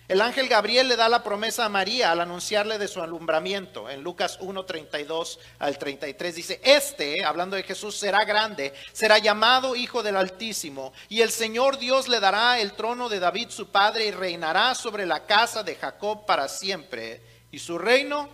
[0.08, 3.89] El ángel Gabriel le da la promesa a María al anunciarle de su alumbramiento.
[3.89, 9.76] En Lucas 1, 32 al 33 dice, este, hablando de Jesús, será grande, será llamado
[9.76, 14.06] Hijo del Altísimo, y el Señor Dios le dará el trono de David su padre
[14.06, 18.30] y reinará sobre la casa de Jacob para siempre, y su reino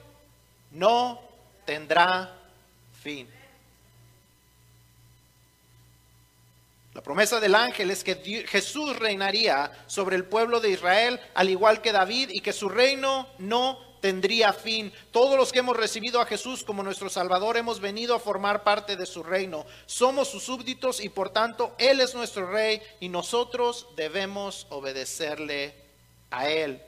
[0.69, 1.19] no
[1.65, 2.35] tendrá
[3.01, 3.27] fin.
[7.03, 11.91] Promesa del ángel es que Jesús reinaría sobre el pueblo de Israel al igual que
[11.91, 14.91] David y que su reino no tendría fin.
[15.11, 18.97] Todos los que hemos recibido a Jesús como nuestro Salvador hemos venido a formar parte
[18.97, 19.65] de su reino.
[19.85, 25.73] Somos sus súbditos y por tanto Él es nuestro rey y nosotros debemos obedecerle
[26.31, 26.81] a Él.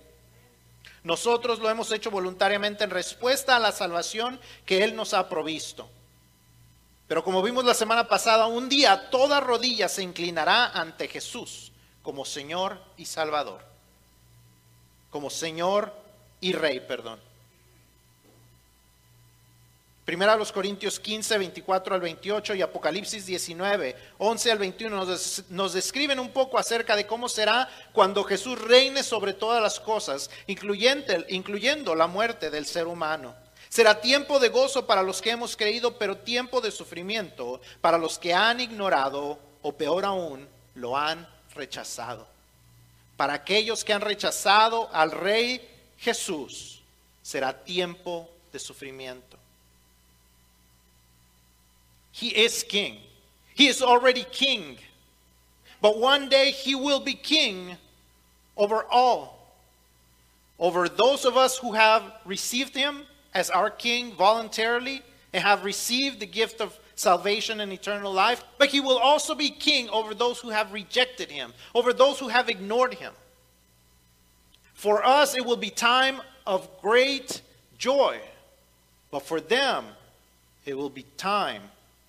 [1.03, 5.87] Nosotros lo hemos hecho voluntariamente en respuesta a la salvación que Él nos ha provisto.
[7.07, 12.25] Pero como vimos la semana pasada, un día toda rodilla se inclinará ante Jesús como
[12.25, 13.61] Señor y Salvador.
[15.11, 15.93] Como Señor
[16.41, 17.19] y Rey, perdón.
[20.05, 25.05] Primera a los Corintios 15, 24 al 28 y Apocalipsis 19, 11 al 21
[25.49, 30.29] nos, describen un poco acerca de cómo será cuando Jesús reine sobre todas las cosas,
[30.45, 33.33] incluyendo la muerte del ser humano.
[33.75, 38.17] Será tiempo de gozo para los que hemos creído, pero tiempo de sufrimiento para los
[38.17, 42.25] que han ignorado o peor aún, lo han rechazado.
[43.17, 45.59] Para aquellos que han rechazado al Rey
[45.97, 46.83] Jesús,
[47.21, 49.37] será tiempo de sufrimiento.
[52.13, 53.01] He is king.
[53.57, 54.77] He is already king.
[55.81, 57.75] But one day he will be king
[58.55, 59.37] over all.
[60.57, 66.21] Over those of us who have received him as our King voluntarily and have received
[66.21, 70.39] the gift of salvation and eternal life, but he will also be king over those
[70.39, 73.11] who have rejected him, over those who have ignored him.
[74.73, 77.41] For us, it will be time of great
[77.77, 78.19] joy,
[79.11, 79.85] but for them,
[80.65, 81.63] it will be time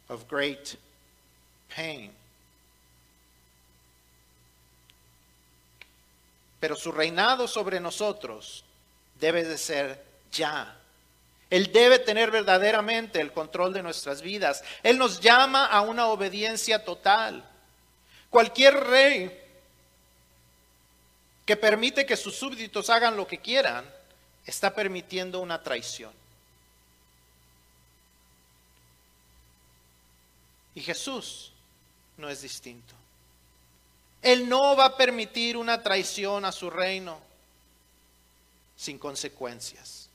[0.08, 0.76] of great
[1.68, 2.10] pain.
[6.60, 8.62] Pero su reinado sobre nosotros
[9.20, 9.98] debe de ser
[10.32, 10.64] ya.
[11.50, 14.64] Él debe tener verdaderamente el control de nuestras vidas.
[14.82, 17.48] Él nos llama a una obediencia total.
[18.30, 19.42] Cualquier rey
[21.44, 23.88] que permite que sus súbditos hagan lo que quieran,
[24.44, 26.12] está permitiendo una traición.
[30.74, 31.52] Y Jesús
[32.16, 32.94] no es distinto.
[34.20, 37.20] Él no va a permitir una traición a su reino
[38.76, 40.05] sin consecuencias.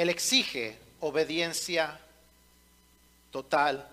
[0.00, 2.00] Él exige obediencia
[3.30, 3.86] total.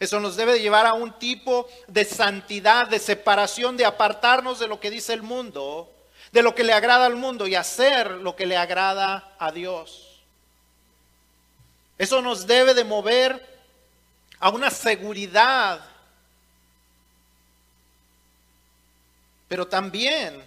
[0.00, 4.80] Eso nos debe llevar a un tipo de santidad, de separación, de apartarnos de lo
[4.80, 5.88] que dice el mundo,
[6.32, 10.08] de lo que le agrada al mundo y hacer lo que le agrada a Dios.
[11.96, 13.46] Eso nos debe de mover
[14.40, 15.84] a una seguridad,
[19.46, 20.44] pero también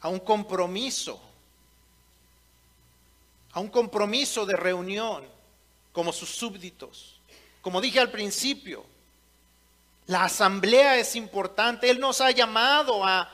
[0.00, 1.25] a un compromiso,
[3.56, 5.24] a un compromiso de reunión
[5.90, 7.18] como sus súbditos.
[7.62, 8.84] Como dije al principio,
[10.08, 11.88] la asamblea es importante.
[11.88, 13.32] Él nos ha llamado a,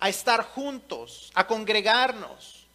[0.00, 2.66] a estar juntos, a congregarnos.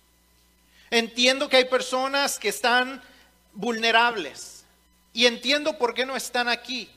[0.89, 3.03] Entiendo que hay personas que están
[3.51, 4.63] vulnerables
[5.11, 6.89] y entiendo por qué no están aquí.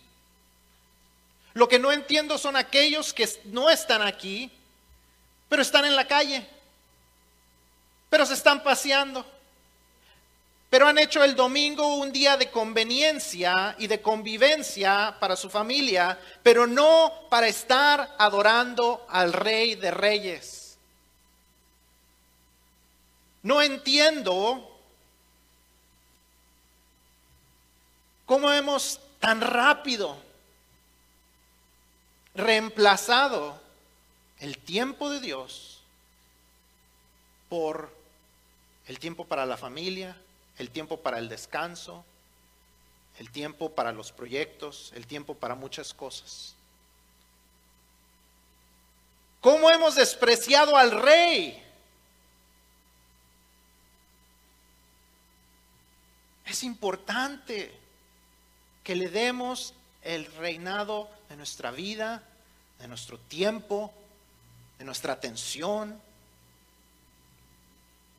[1.54, 4.48] Lo que no entiendo son aquellos que no están aquí,
[5.48, 6.46] pero están en la calle,
[8.08, 9.26] pero se están paseando,
[10.70, 16.18] pero han hecho el domingo un día de conveniencia y de convivencia para su familia,
[16.42, 20.78] pero no para estar adorando al Rey de Reyes.
[23.42, 24.78] No entiendo
[28.26, 30.18] cómo hemos tan rápido
[32.34, 33.58] reemplazado
[34.38, 35.80] el tiempo de Dios
[37.48, 37.90] por
[38.86, 40.16] el tiempo para la familia,
[40.58, 42.04] el tiempo para el descanso,
[43.18, 46.54] el tiempo para los proyectos, el tiempo para muchas cosas.
[49.40, 51.62] ¿Cómo hemos despreciado al rey?
[56.44, 57.72] Es importante
[58.82, 62.22] que le demos el reinado de nuestra vida,
[62.78, 63.92] de nuestro tiempo,
[64.78, 66.00] de nuestra atención.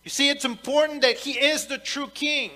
[0.04, 2.52] You see, it's important that He is the true King.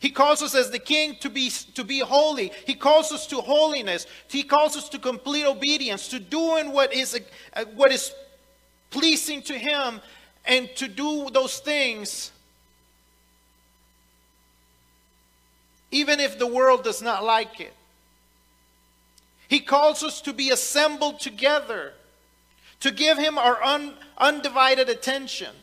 [0.00, 2.52] He calls us as the King to be, to be holy.
[2.66, 4.06] He calls us to holiness.
[4.28, 7.20] He calls us to complete obedience, to doing what is,
[7.54, 8.12] uh, what is
[8.90, 10.00] pleasing to Him,
[10.44, 12.32] and to do those things
[15.92, 17.74] even if the world does not like it.
[19.46, 21.92] He calls us to be assembled together,
[22.80, 25.54] to give Him our un, undivided attention.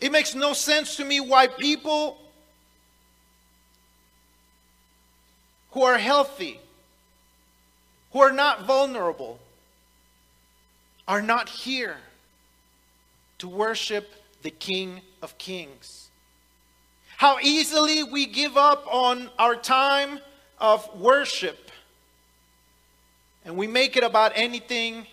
[0.00, 2.18] It makes no sense to me why people
[5.72, 6.60] who are healthy,
[8.12, 9.38] who are not vulnerable,
[11.06, 11.96] are not here
[13.38, 16.08] to worship the King of Kings.
[17.16, 20.20] How easily we give up on our time
[20.60, 21.70] of worship
[23.44, 25.06] and we make it about anything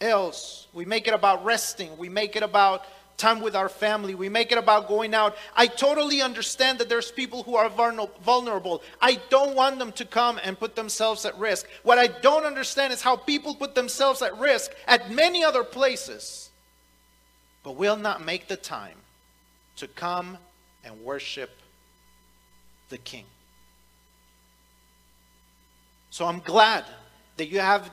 [0.00, 0.66] else.
[0.72, 1.96] We make it about resting.
[1.96, 2.84] We make it about
[3.18, 4.14] time with our family.
[4.14, 5.36] We make it about going out.
[5.54, 8.82] I totally understand that there's people who are vulnerable.
[9.02, 11.66] I don't want them to come and put themselves at risk.
[11.82, 16.50] What I don't understand is how people put themselves at risk at many other places,
[17.64, 18.96] but will not make the time
[19.76, 20.38] to come
[20.84, 21.50] and worship
[22.88, 23.24] the King.
[26.10, 26.84] So I'm glad
[27.36, 27.90] that you have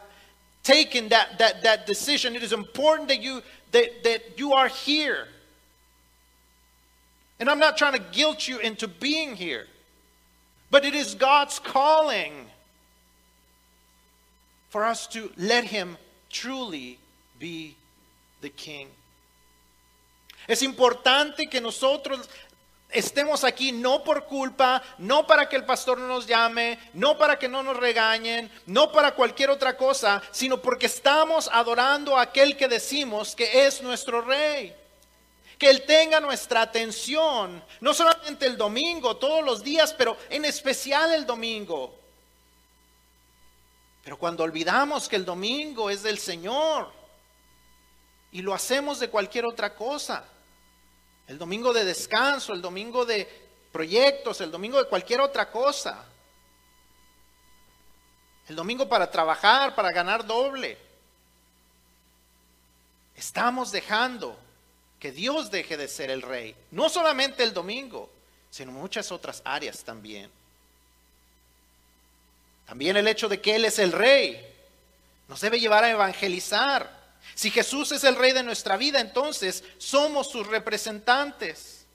[0.63, 2.35] taken that, that, that decision.
[2.35, 3.41] It is important that you,
[3.75, 5.27] that, that you are here.
[7.41, 9.67] And I'm not trying to guilt you into being here,
[10.71, 12.45] but it is God's calling
[14.69, 15.97] for us to let Him
[16.29, 16.99] truly
[17.37, 17.75] be
[18.39, 18.87] the King.
[20.47, 22.29] Es importante que nosotros
[22.95, 27.37] estemos aquí no por culpa, no para que el pastor no nos llame, no para
[27.37, 32.57] que no nos regañen, no para cualquier otra cosa, sino porque estamos adorando a aquel
[32.57, 34.75] que decimos que es nuestro rey.
[35.59, 41.13] Que Él tenga nuestra atención, no solamente el domingo, todos los días, pero en especial
[41.13, 41.95] el domingo.
[44.03, 46.91] Pero cuando olvidamos que el domingo es del Señor
[48.31, 50.25] y lo hacemos de cualquier otra cosa,
[51.27, 53.27] el domingo de descanso, el domingo de
[53.71, 56.05] proyectos, el domingo de cualquier otra cosa.
[58.47, 60.77] El domingo para trabajar, para ganar doble.
[63.15, 64.37] Estamos dejando
[64.99, 66.55] que Dios deje de ser el rey.
[66.71, 68.09] No solamente el domingo,
[68.51, 70.29] sino muchas otras áreas también.
[72.67, 74.53] También el hecho de que Él es el rey
[75.27, 76.94] nos debe llevar a evangelizar
[77.35, 81.85] si Jesús es el rey de nuestra vida, entonces somos sus representantes.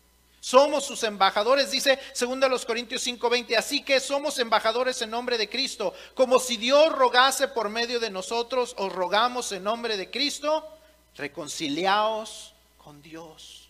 [0.43, 3.57] Somos sus embajadores, dice 2 Corintios 5:20.
[3.57, 5.93] Así que somos embajadores en nombre de Cristo.
[6.15, 10.67] Como si Dios rogase por medio de nosotros, os rogamos en nombre de Cristo,
[11.17, 13.69] reconciliaos con Dios.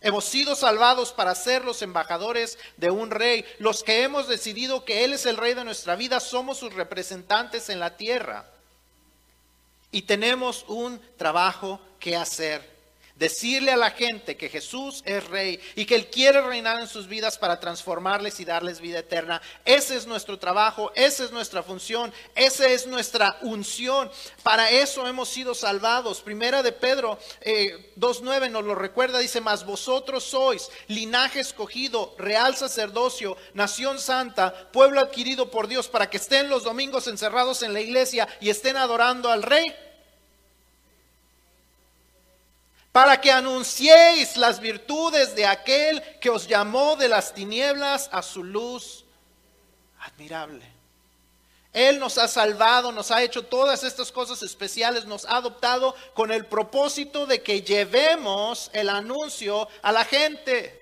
[0.00, 3.44] Hemos sido salvados para ser los embajadores de un rey.
[3.58, 7.68] Los que hemos decidido que Él es el rey de nuestra vida, somos sus representantes
[7.68, 8.46] en la tierra.
[9.90, 12.69] Y tenemos un trabajo que hacer.
[13.20, 17.06] Decirle a la gente que Jesús es rey y que Él quiere reinar en sus
[17.06, 19.42] vidas para transformarles y darles vida eterna.
[19.66, 24.10] Ese es nuestro trabajo, esa es nuestra función, esa es nuestra unción.
[24.42, 26.22] Para eso hemos sido salvados.
[26.22, 32.56] Primera de Pedro eh, 2.9 nos lo recuerda, dice, mas vosotros sois linaje escogido, real
[32.56, 37.82] sacerdocio, nación santa, pueblo adquirido por Dios para que estén los domingos encerrados en la
[37.82, 39.74] iglesia y estén adorando al rey
[42.92, 48.42] para que anunciéis las virtudes de aquel que os llamó de las tinieblas a su
[48.42, 49.04] luz
[50.00, 50.64] admirable.
[51.72, 56.32] Él nos ha salvado, nos ha hecho todas estas cosas especiales, nos ha adoptado con
[56.32, 60.76] el propósito de que llevemos el anuncio a la gente.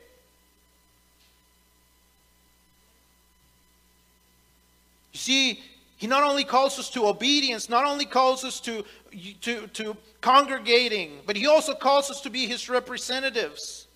[5.12, 5.62] You see,
[5.98, 8.82] he not only calls us to obedience, not only calls us to,
[10.20, 13.86] congregating, but he also calls us to be his representatives,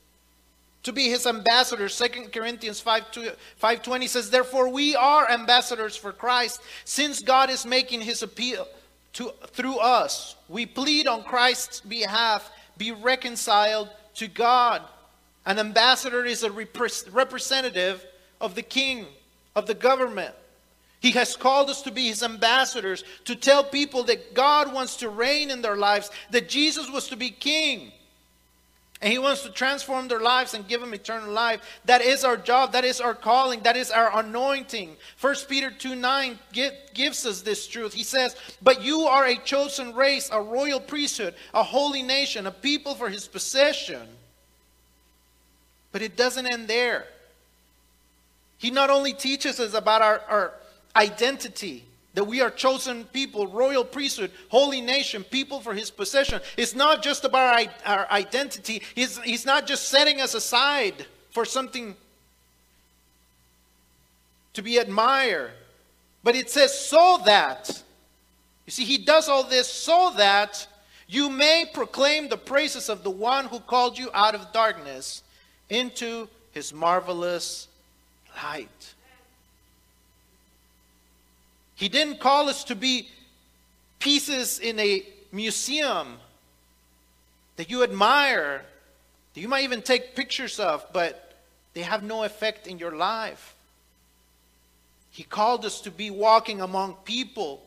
[0.82, 1.94] to be his ambassadors.
[1.94, 3.10] Second Corinthians 5,
[3.60, 8.66] 5.20 says, Therefore we are ambassadors for Christ, since God is making his appeal
[9.14, 10.36] to, through us.
[10.48, 14.82] We plead on Christ's behalf, be reconciled to God.
[15.44, 18.04] An ambassador is a representative
[18.40, 19.06] of the king,
[19.56, 20.34] of the government.
[21.03, 25.09] He has called us to be his ambassadors, to tell people that God wants to
[25.09, 27.90] reign in their lives, that Jesus was to be king.
[29.00, 31.80] And he wants to transform their lives and give them eternal life.
[31.86, 32.70] That is our job.
[32.70, 33.59] That is our calling.
[33.64, 34.96] That is our anointing.
[35.20, 36.38] 1 Peter 2 9
[36.94, 37.92] gives us this truth.
[37.92, 42.53] He says, But you are a chosen race, a royal priesthood, a holy nation, a
[42.53, 44.07] people for his possession.
[45.90, 47.07] But it doesn't end there.
[48.59, 50.53] He not only teaches us about our, our
[50.95, 51.84] identity
[52.14, 56.40] that we are chosen people, royal priesthood, holy nation, people for his possession.
[56.57, 61.97] It's not just about our, identity, he's, he's not just setting us aside for something
[64.53, 65.53] to be admired,
[66.22, 67.82] but it says, so that.
[68.66, 70.66] You see, he does all this so that
[71.09, 75.22] you may proclaim the praises of the one who called you out of darkness
[75.68, 77.68] into his marvelous
[78.43, 78.91] light.
[81.74, 83.08] He didn't call us to be
[83.98, 86.18] pieces in a museum
[87.56, 88.62] that you admire,
[89.34, 91.34] that you might even take pictures of, but
[91.74, 93.54] they have no effect in your life.
[95.10, 97.62] He called us to be walking among people,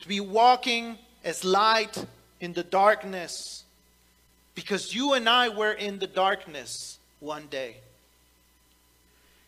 [0.00, 2.04] to be walking as light
[2.40, 3.64] in the darkness,
[4.54, 7.76] because you and I were in the darkness one day.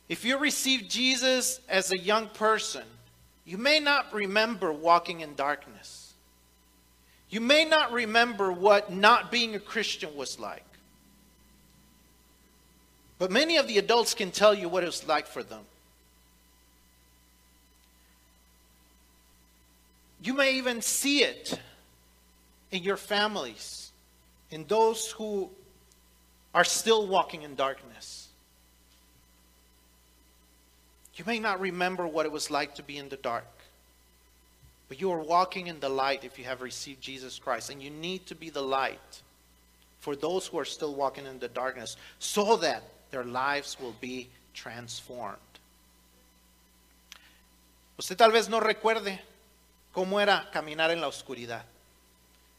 [0.08, 2.84] If you received Jesus as a young person,
[3.48, 6.12] you may not remember walking in darkness.
[7.30, 10.66] You may not remember what not being a Christian was like.
[13.18, 15.62] But many of the adults can tell you what it was like for them.
[20.22, 21.58] You may even see it
[22.70, 23.92] in your families,
[24.50, 25.48] in those who
[26.54, 28.27] are still walking in darkness.
[31.18, 33.44] You may not remember what it was like to be in the dark,
[34.88, 37.90] but you are walking in the light if you have received Jesus Christ, and you
[37.90, 39.22] need to be the light
[39.98, 44.28] for those who are still walking in the darkness so that their lives will be
[44.54, 45.36] transformed.
[47.98, 49.18] Usted tal vez no recuerde
[49.92, 51.64] cómo era caminar en la oscuridad.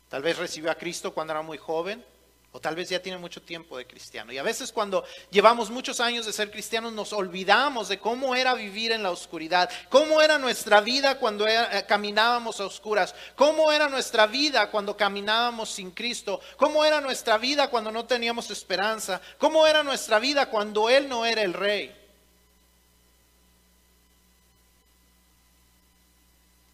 [0.10, 2.04] Tal vez recibió a Cristo cuando era muy joven,
[2.52, 4.32] o tal vez ya tiene mucho tiempo de cristiano.
[4.32, 8.56] Y a veces cuando llevamos muchos años de ser cristianos nos olvidamos de cómo era
[8.56, 13.88] vivir en la oscuridad, cómo era nuestra vida cuando eh, caminábamos a oscuras, cómo era
[13.88, 19.68] nuestra vida cuando caminábamos sin Cristo, cómo era nuestra vida cuando no teníamos esperanza, cómo
[19.68, 21.96] era nuestra vida cuando Él no era el rey.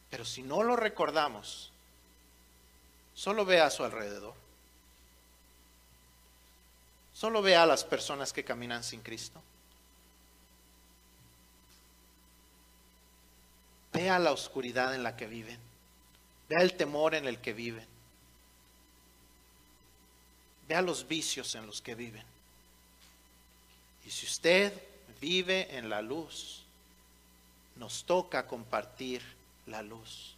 [0.10, 1.74] Pero si no lo recordamos,
[3.14, 4.45] solo ve a su alrededor.
[7.16, 9.42] Solo vea a las personas que caminan sin Cristo.
[13.94, 15.58] Vea la oscuridad en la que viven.
[16.50, 17.88] Vea el temor en el que viven.
[20.68, 22.26] Vea los vicios en los que viven.
[24.06, 24.74] Y si usted
[25.22, 26.64] vive en la luz,
[27.78, 29.22] nos toca compartir
[29.68, 30.36] la luz.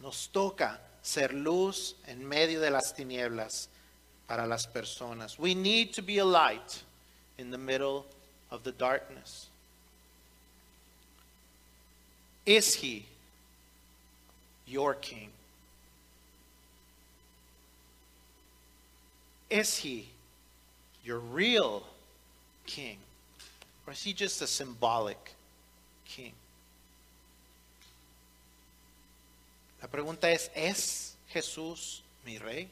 [0.00, 3.68] Nos toca ser luz en medio de las tinieblas
[4.26, 5.38] para las personas.
[5.38, 6.82] We need to be a light
[7.38, 8.06] in the middle
[8.50, 9.46] of the darkness.
[12.44, 13.06] Is he
[14.66, 15.30] your king?
[19.48, 20.08] Is he
[21.04, 21.84] your real
[22.66, 22.98] king?
[23.86, 25.34] Or is he just a symbolic
[26.04, 26.32] king?
[29.86, 32.68] La pregunta es, ¿es Jesús mi rey?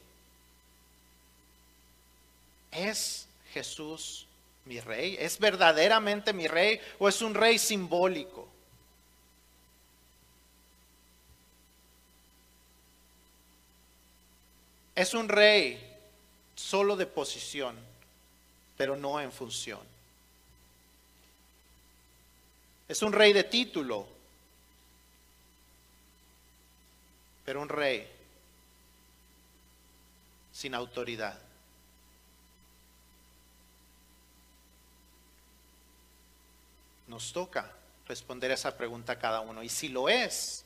[2.73, 4.27] ¿Es Jesús
[4.65, 5.15] mi rey?
[5.17, 8.49] ¿Es verdaderamente mi rey o es un rey simbólico?
[14.93, 15.97] Es un rey
[16.53, 17.77] solo de posición,
[18.75, 19.79] pero no en función.
[22.89, 24.14] Es un rey de título,
[27.45, 28.11] pero un rey
[30.51, 31.37] sin autoridad.
[37.07, 37.71] Nos toca
[38.07, 39.61] responder esa pregunta a cada uno.
[39.61, 40.65] Y si lo es,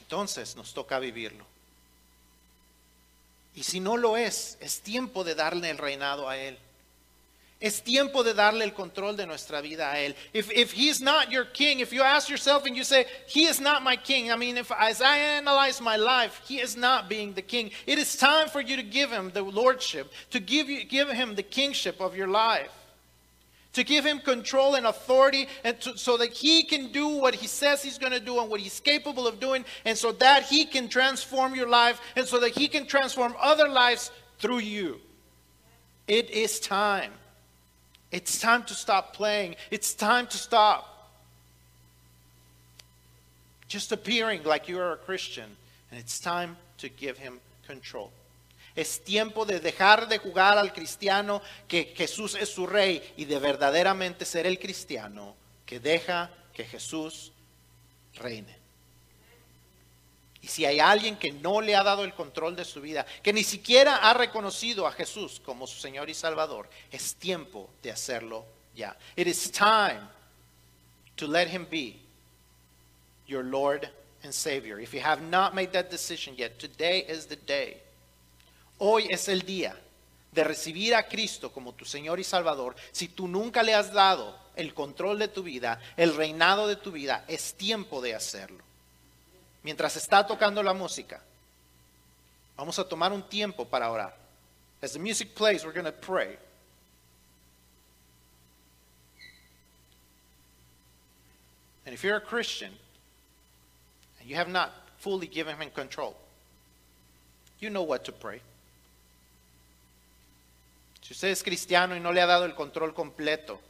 [0.00, 1.44] entonces nos toca vivirlo.
[3.54, 6.58] Y si no lo es, es tiempo de darle el reinado a Él.
[7.60, 10.14] Es tiempo de darle el control de nuestra vida a Él.
[10.32, 13.60] If, if He's not your king, if you ask yourself and you say, He is
[13.60, 17.34] not my king, I mean, if as I analyze my life, He is not being
[17.34, 20.84] the king, it is time for you to give Him the lordship, to give, you,
[20.84, 22.70] give Him the kingship of your life
[23.72, 27.46] to give him control and authority and to, so that he can do what he
[27.46, 30.64] says he's going to do and what he's capable of doing and so that he
[30.64, 34.98] can transform your life and so that he can transform other lives through you.
[36.08, 37.12] It is time
[38.10, 41.10] it's time to stop playing it's time to stop
[43.68, 45.56] just appearing like you are a christian
[45.90, 48.10] and it's time to give him control
[48.76, 53.38] Es tiempo de dejar de jugar al cristiano que Jesús es su rey y de
[53.38, 55.34] verdaderamente ser el cristiano
[55.66, 57.32] que deja que Jesús
[58.14, 58.59] reine.
[60.42, 63.32] Y si hay alguien que no le ha dado el control de su vida, que
[63.32, 68.46] ni siquiera ha reconocido a Jesús como su Señor y Salvador, es tiempo de hacerlo
[68.74, 68.96] ya.
[69.16, 70.00] It is time
[71.16, 72.00] to let him be
[73.26, 73.90] your Lord
[74.22, 74.80] and Savior.
[74.80, 77.82] If you have not made that decision yet, today is the day.
[78.78, 79.76] Hoy es el día
[80.32, 82.74] de recibir a Cristo como tu Señor y Salvador.
[82.92, 86.92] Si tú nunca le has dado el control de tu vida, el reinado de tu
[86.92, 88.69] vida, es tiempo de hacerlo.
[89.62, 91.20] Mientras está tocando la música,
[92.56, 94.16] vamos a tomar un tiempo para orar.
[94.82, 96.38] As the music plays, we're going to pray.
[101.84, 102.72] And if you're a Christian
[104.20, 106.16] and you have not fully given him control,
[107.58, 108.40] you know what to pray.
[111.02, 113.60] Si usted es cristiano y no le ha dado el control completo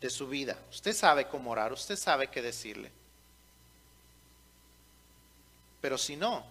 [0.00, 2.90] de su vida, usted sabe cómo orar, usted sabe qué decirle.
[5.84, 6.42] Pero si no,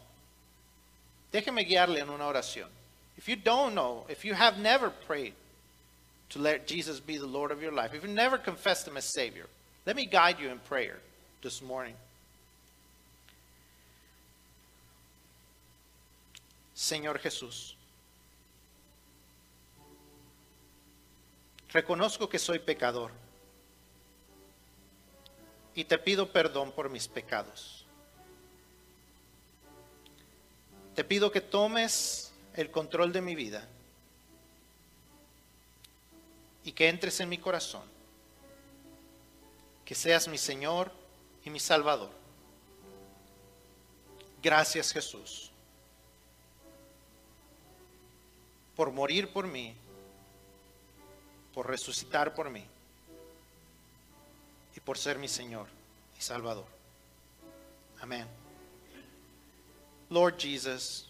[1.31, 2.69] déjeme guiarle en una oración.
[3.17, 5.33] If you don't know, if you have never prayed
[6.29, 9.11] to let Jesus be the Lord of your life, if you never confessed Him as
[9.11, 9.47] Savior,
[9.87, 10.99] let me guide you in prayer
[11.41, 11.95] this morning.
[16.75, 17.73] Señor Jesús.
[21.73, 23.09] Reconozco que soy pecador
[25.73, 27.82] y te pido perdón por mis pecados.
[30.95, 33.67] Te pido que tomes el control de mi vida
[36.63, 37.83] y que entres en mi corazón,
[39.85, 40.91] que seas mi Señor
[41.43, 42.11] y mi Salvador.
[44.41, 45.49] Gracias Jesús
[48.75, 49.75] por morir por mí
[51.53, 52.65] por resucitar por mí
[54.75, 55.67] y por ser mi Señor
[56.17, 56.65] y Salvador.
[58.01, 58.42] Amén.
[60.13, 61.05] Lord Jesus,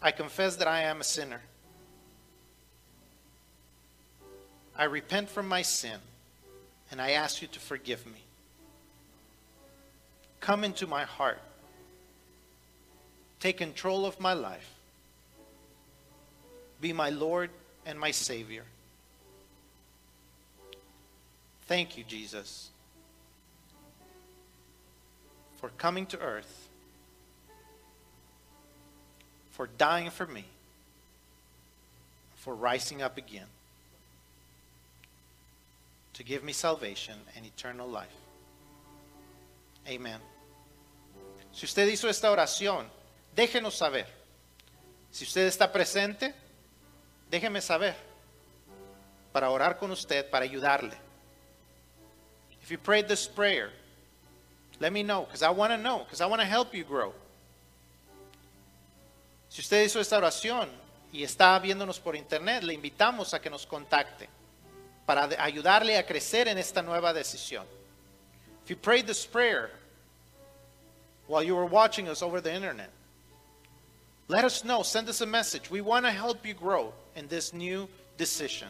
[0.00, 1.42] I confess that I am a sinner.
[4.74, 5.98] I repent from my sin
[6.90, 8.24] and I ask you to forgive me.
[10.40, 11.42] Come into my heart.
[13.38, 14.72] Take control of my life.
[16.80, 17.50] Be my Lord
[17.84, 18.64] and my Savior.
[21.66, 22.70] Thank you, Jesus,
[25.60, 26.70] for coming to earth,
[29.52, 30.44] for dying for me,
[32.36, 33.46] for rising up again
[36.14, 38.14] to give me salvation and eternal life.
[39.88, 40.20] Amen.
[41.52, 42.86] Si usted hizo esta oración,
[43.36, 44.06] déjenos saber.
[45.10, 46.32] Si usted está presente,
[47.30, 47.94] déjeme saber
[49.32, 50.94] para orar con usted, para ayudarle.
[52.62, 53.70] If you prayed this prayer,
[54.80, 57.12] let me know because I want to know, because I want to help you grow.
[59.52, 60.66] Si usted hizo esta oración
[61.12, 64.26] y está viéndonos por internet, le invitamos a que nos contacte
[65.04, 67.66] para ayudarle a crecer en esta nueva decisión.
[68.64, 69.70] If you prayed this prayer
[71.26, 72.88] while you were watching us over the internet,
[74.26, 74.82] let us know.
[74.82, 75.70] Send us a message.
[75.70, 78.68] We want to help you grow in this new decision.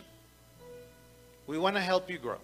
[1.46, 2.40] We want to help you grow.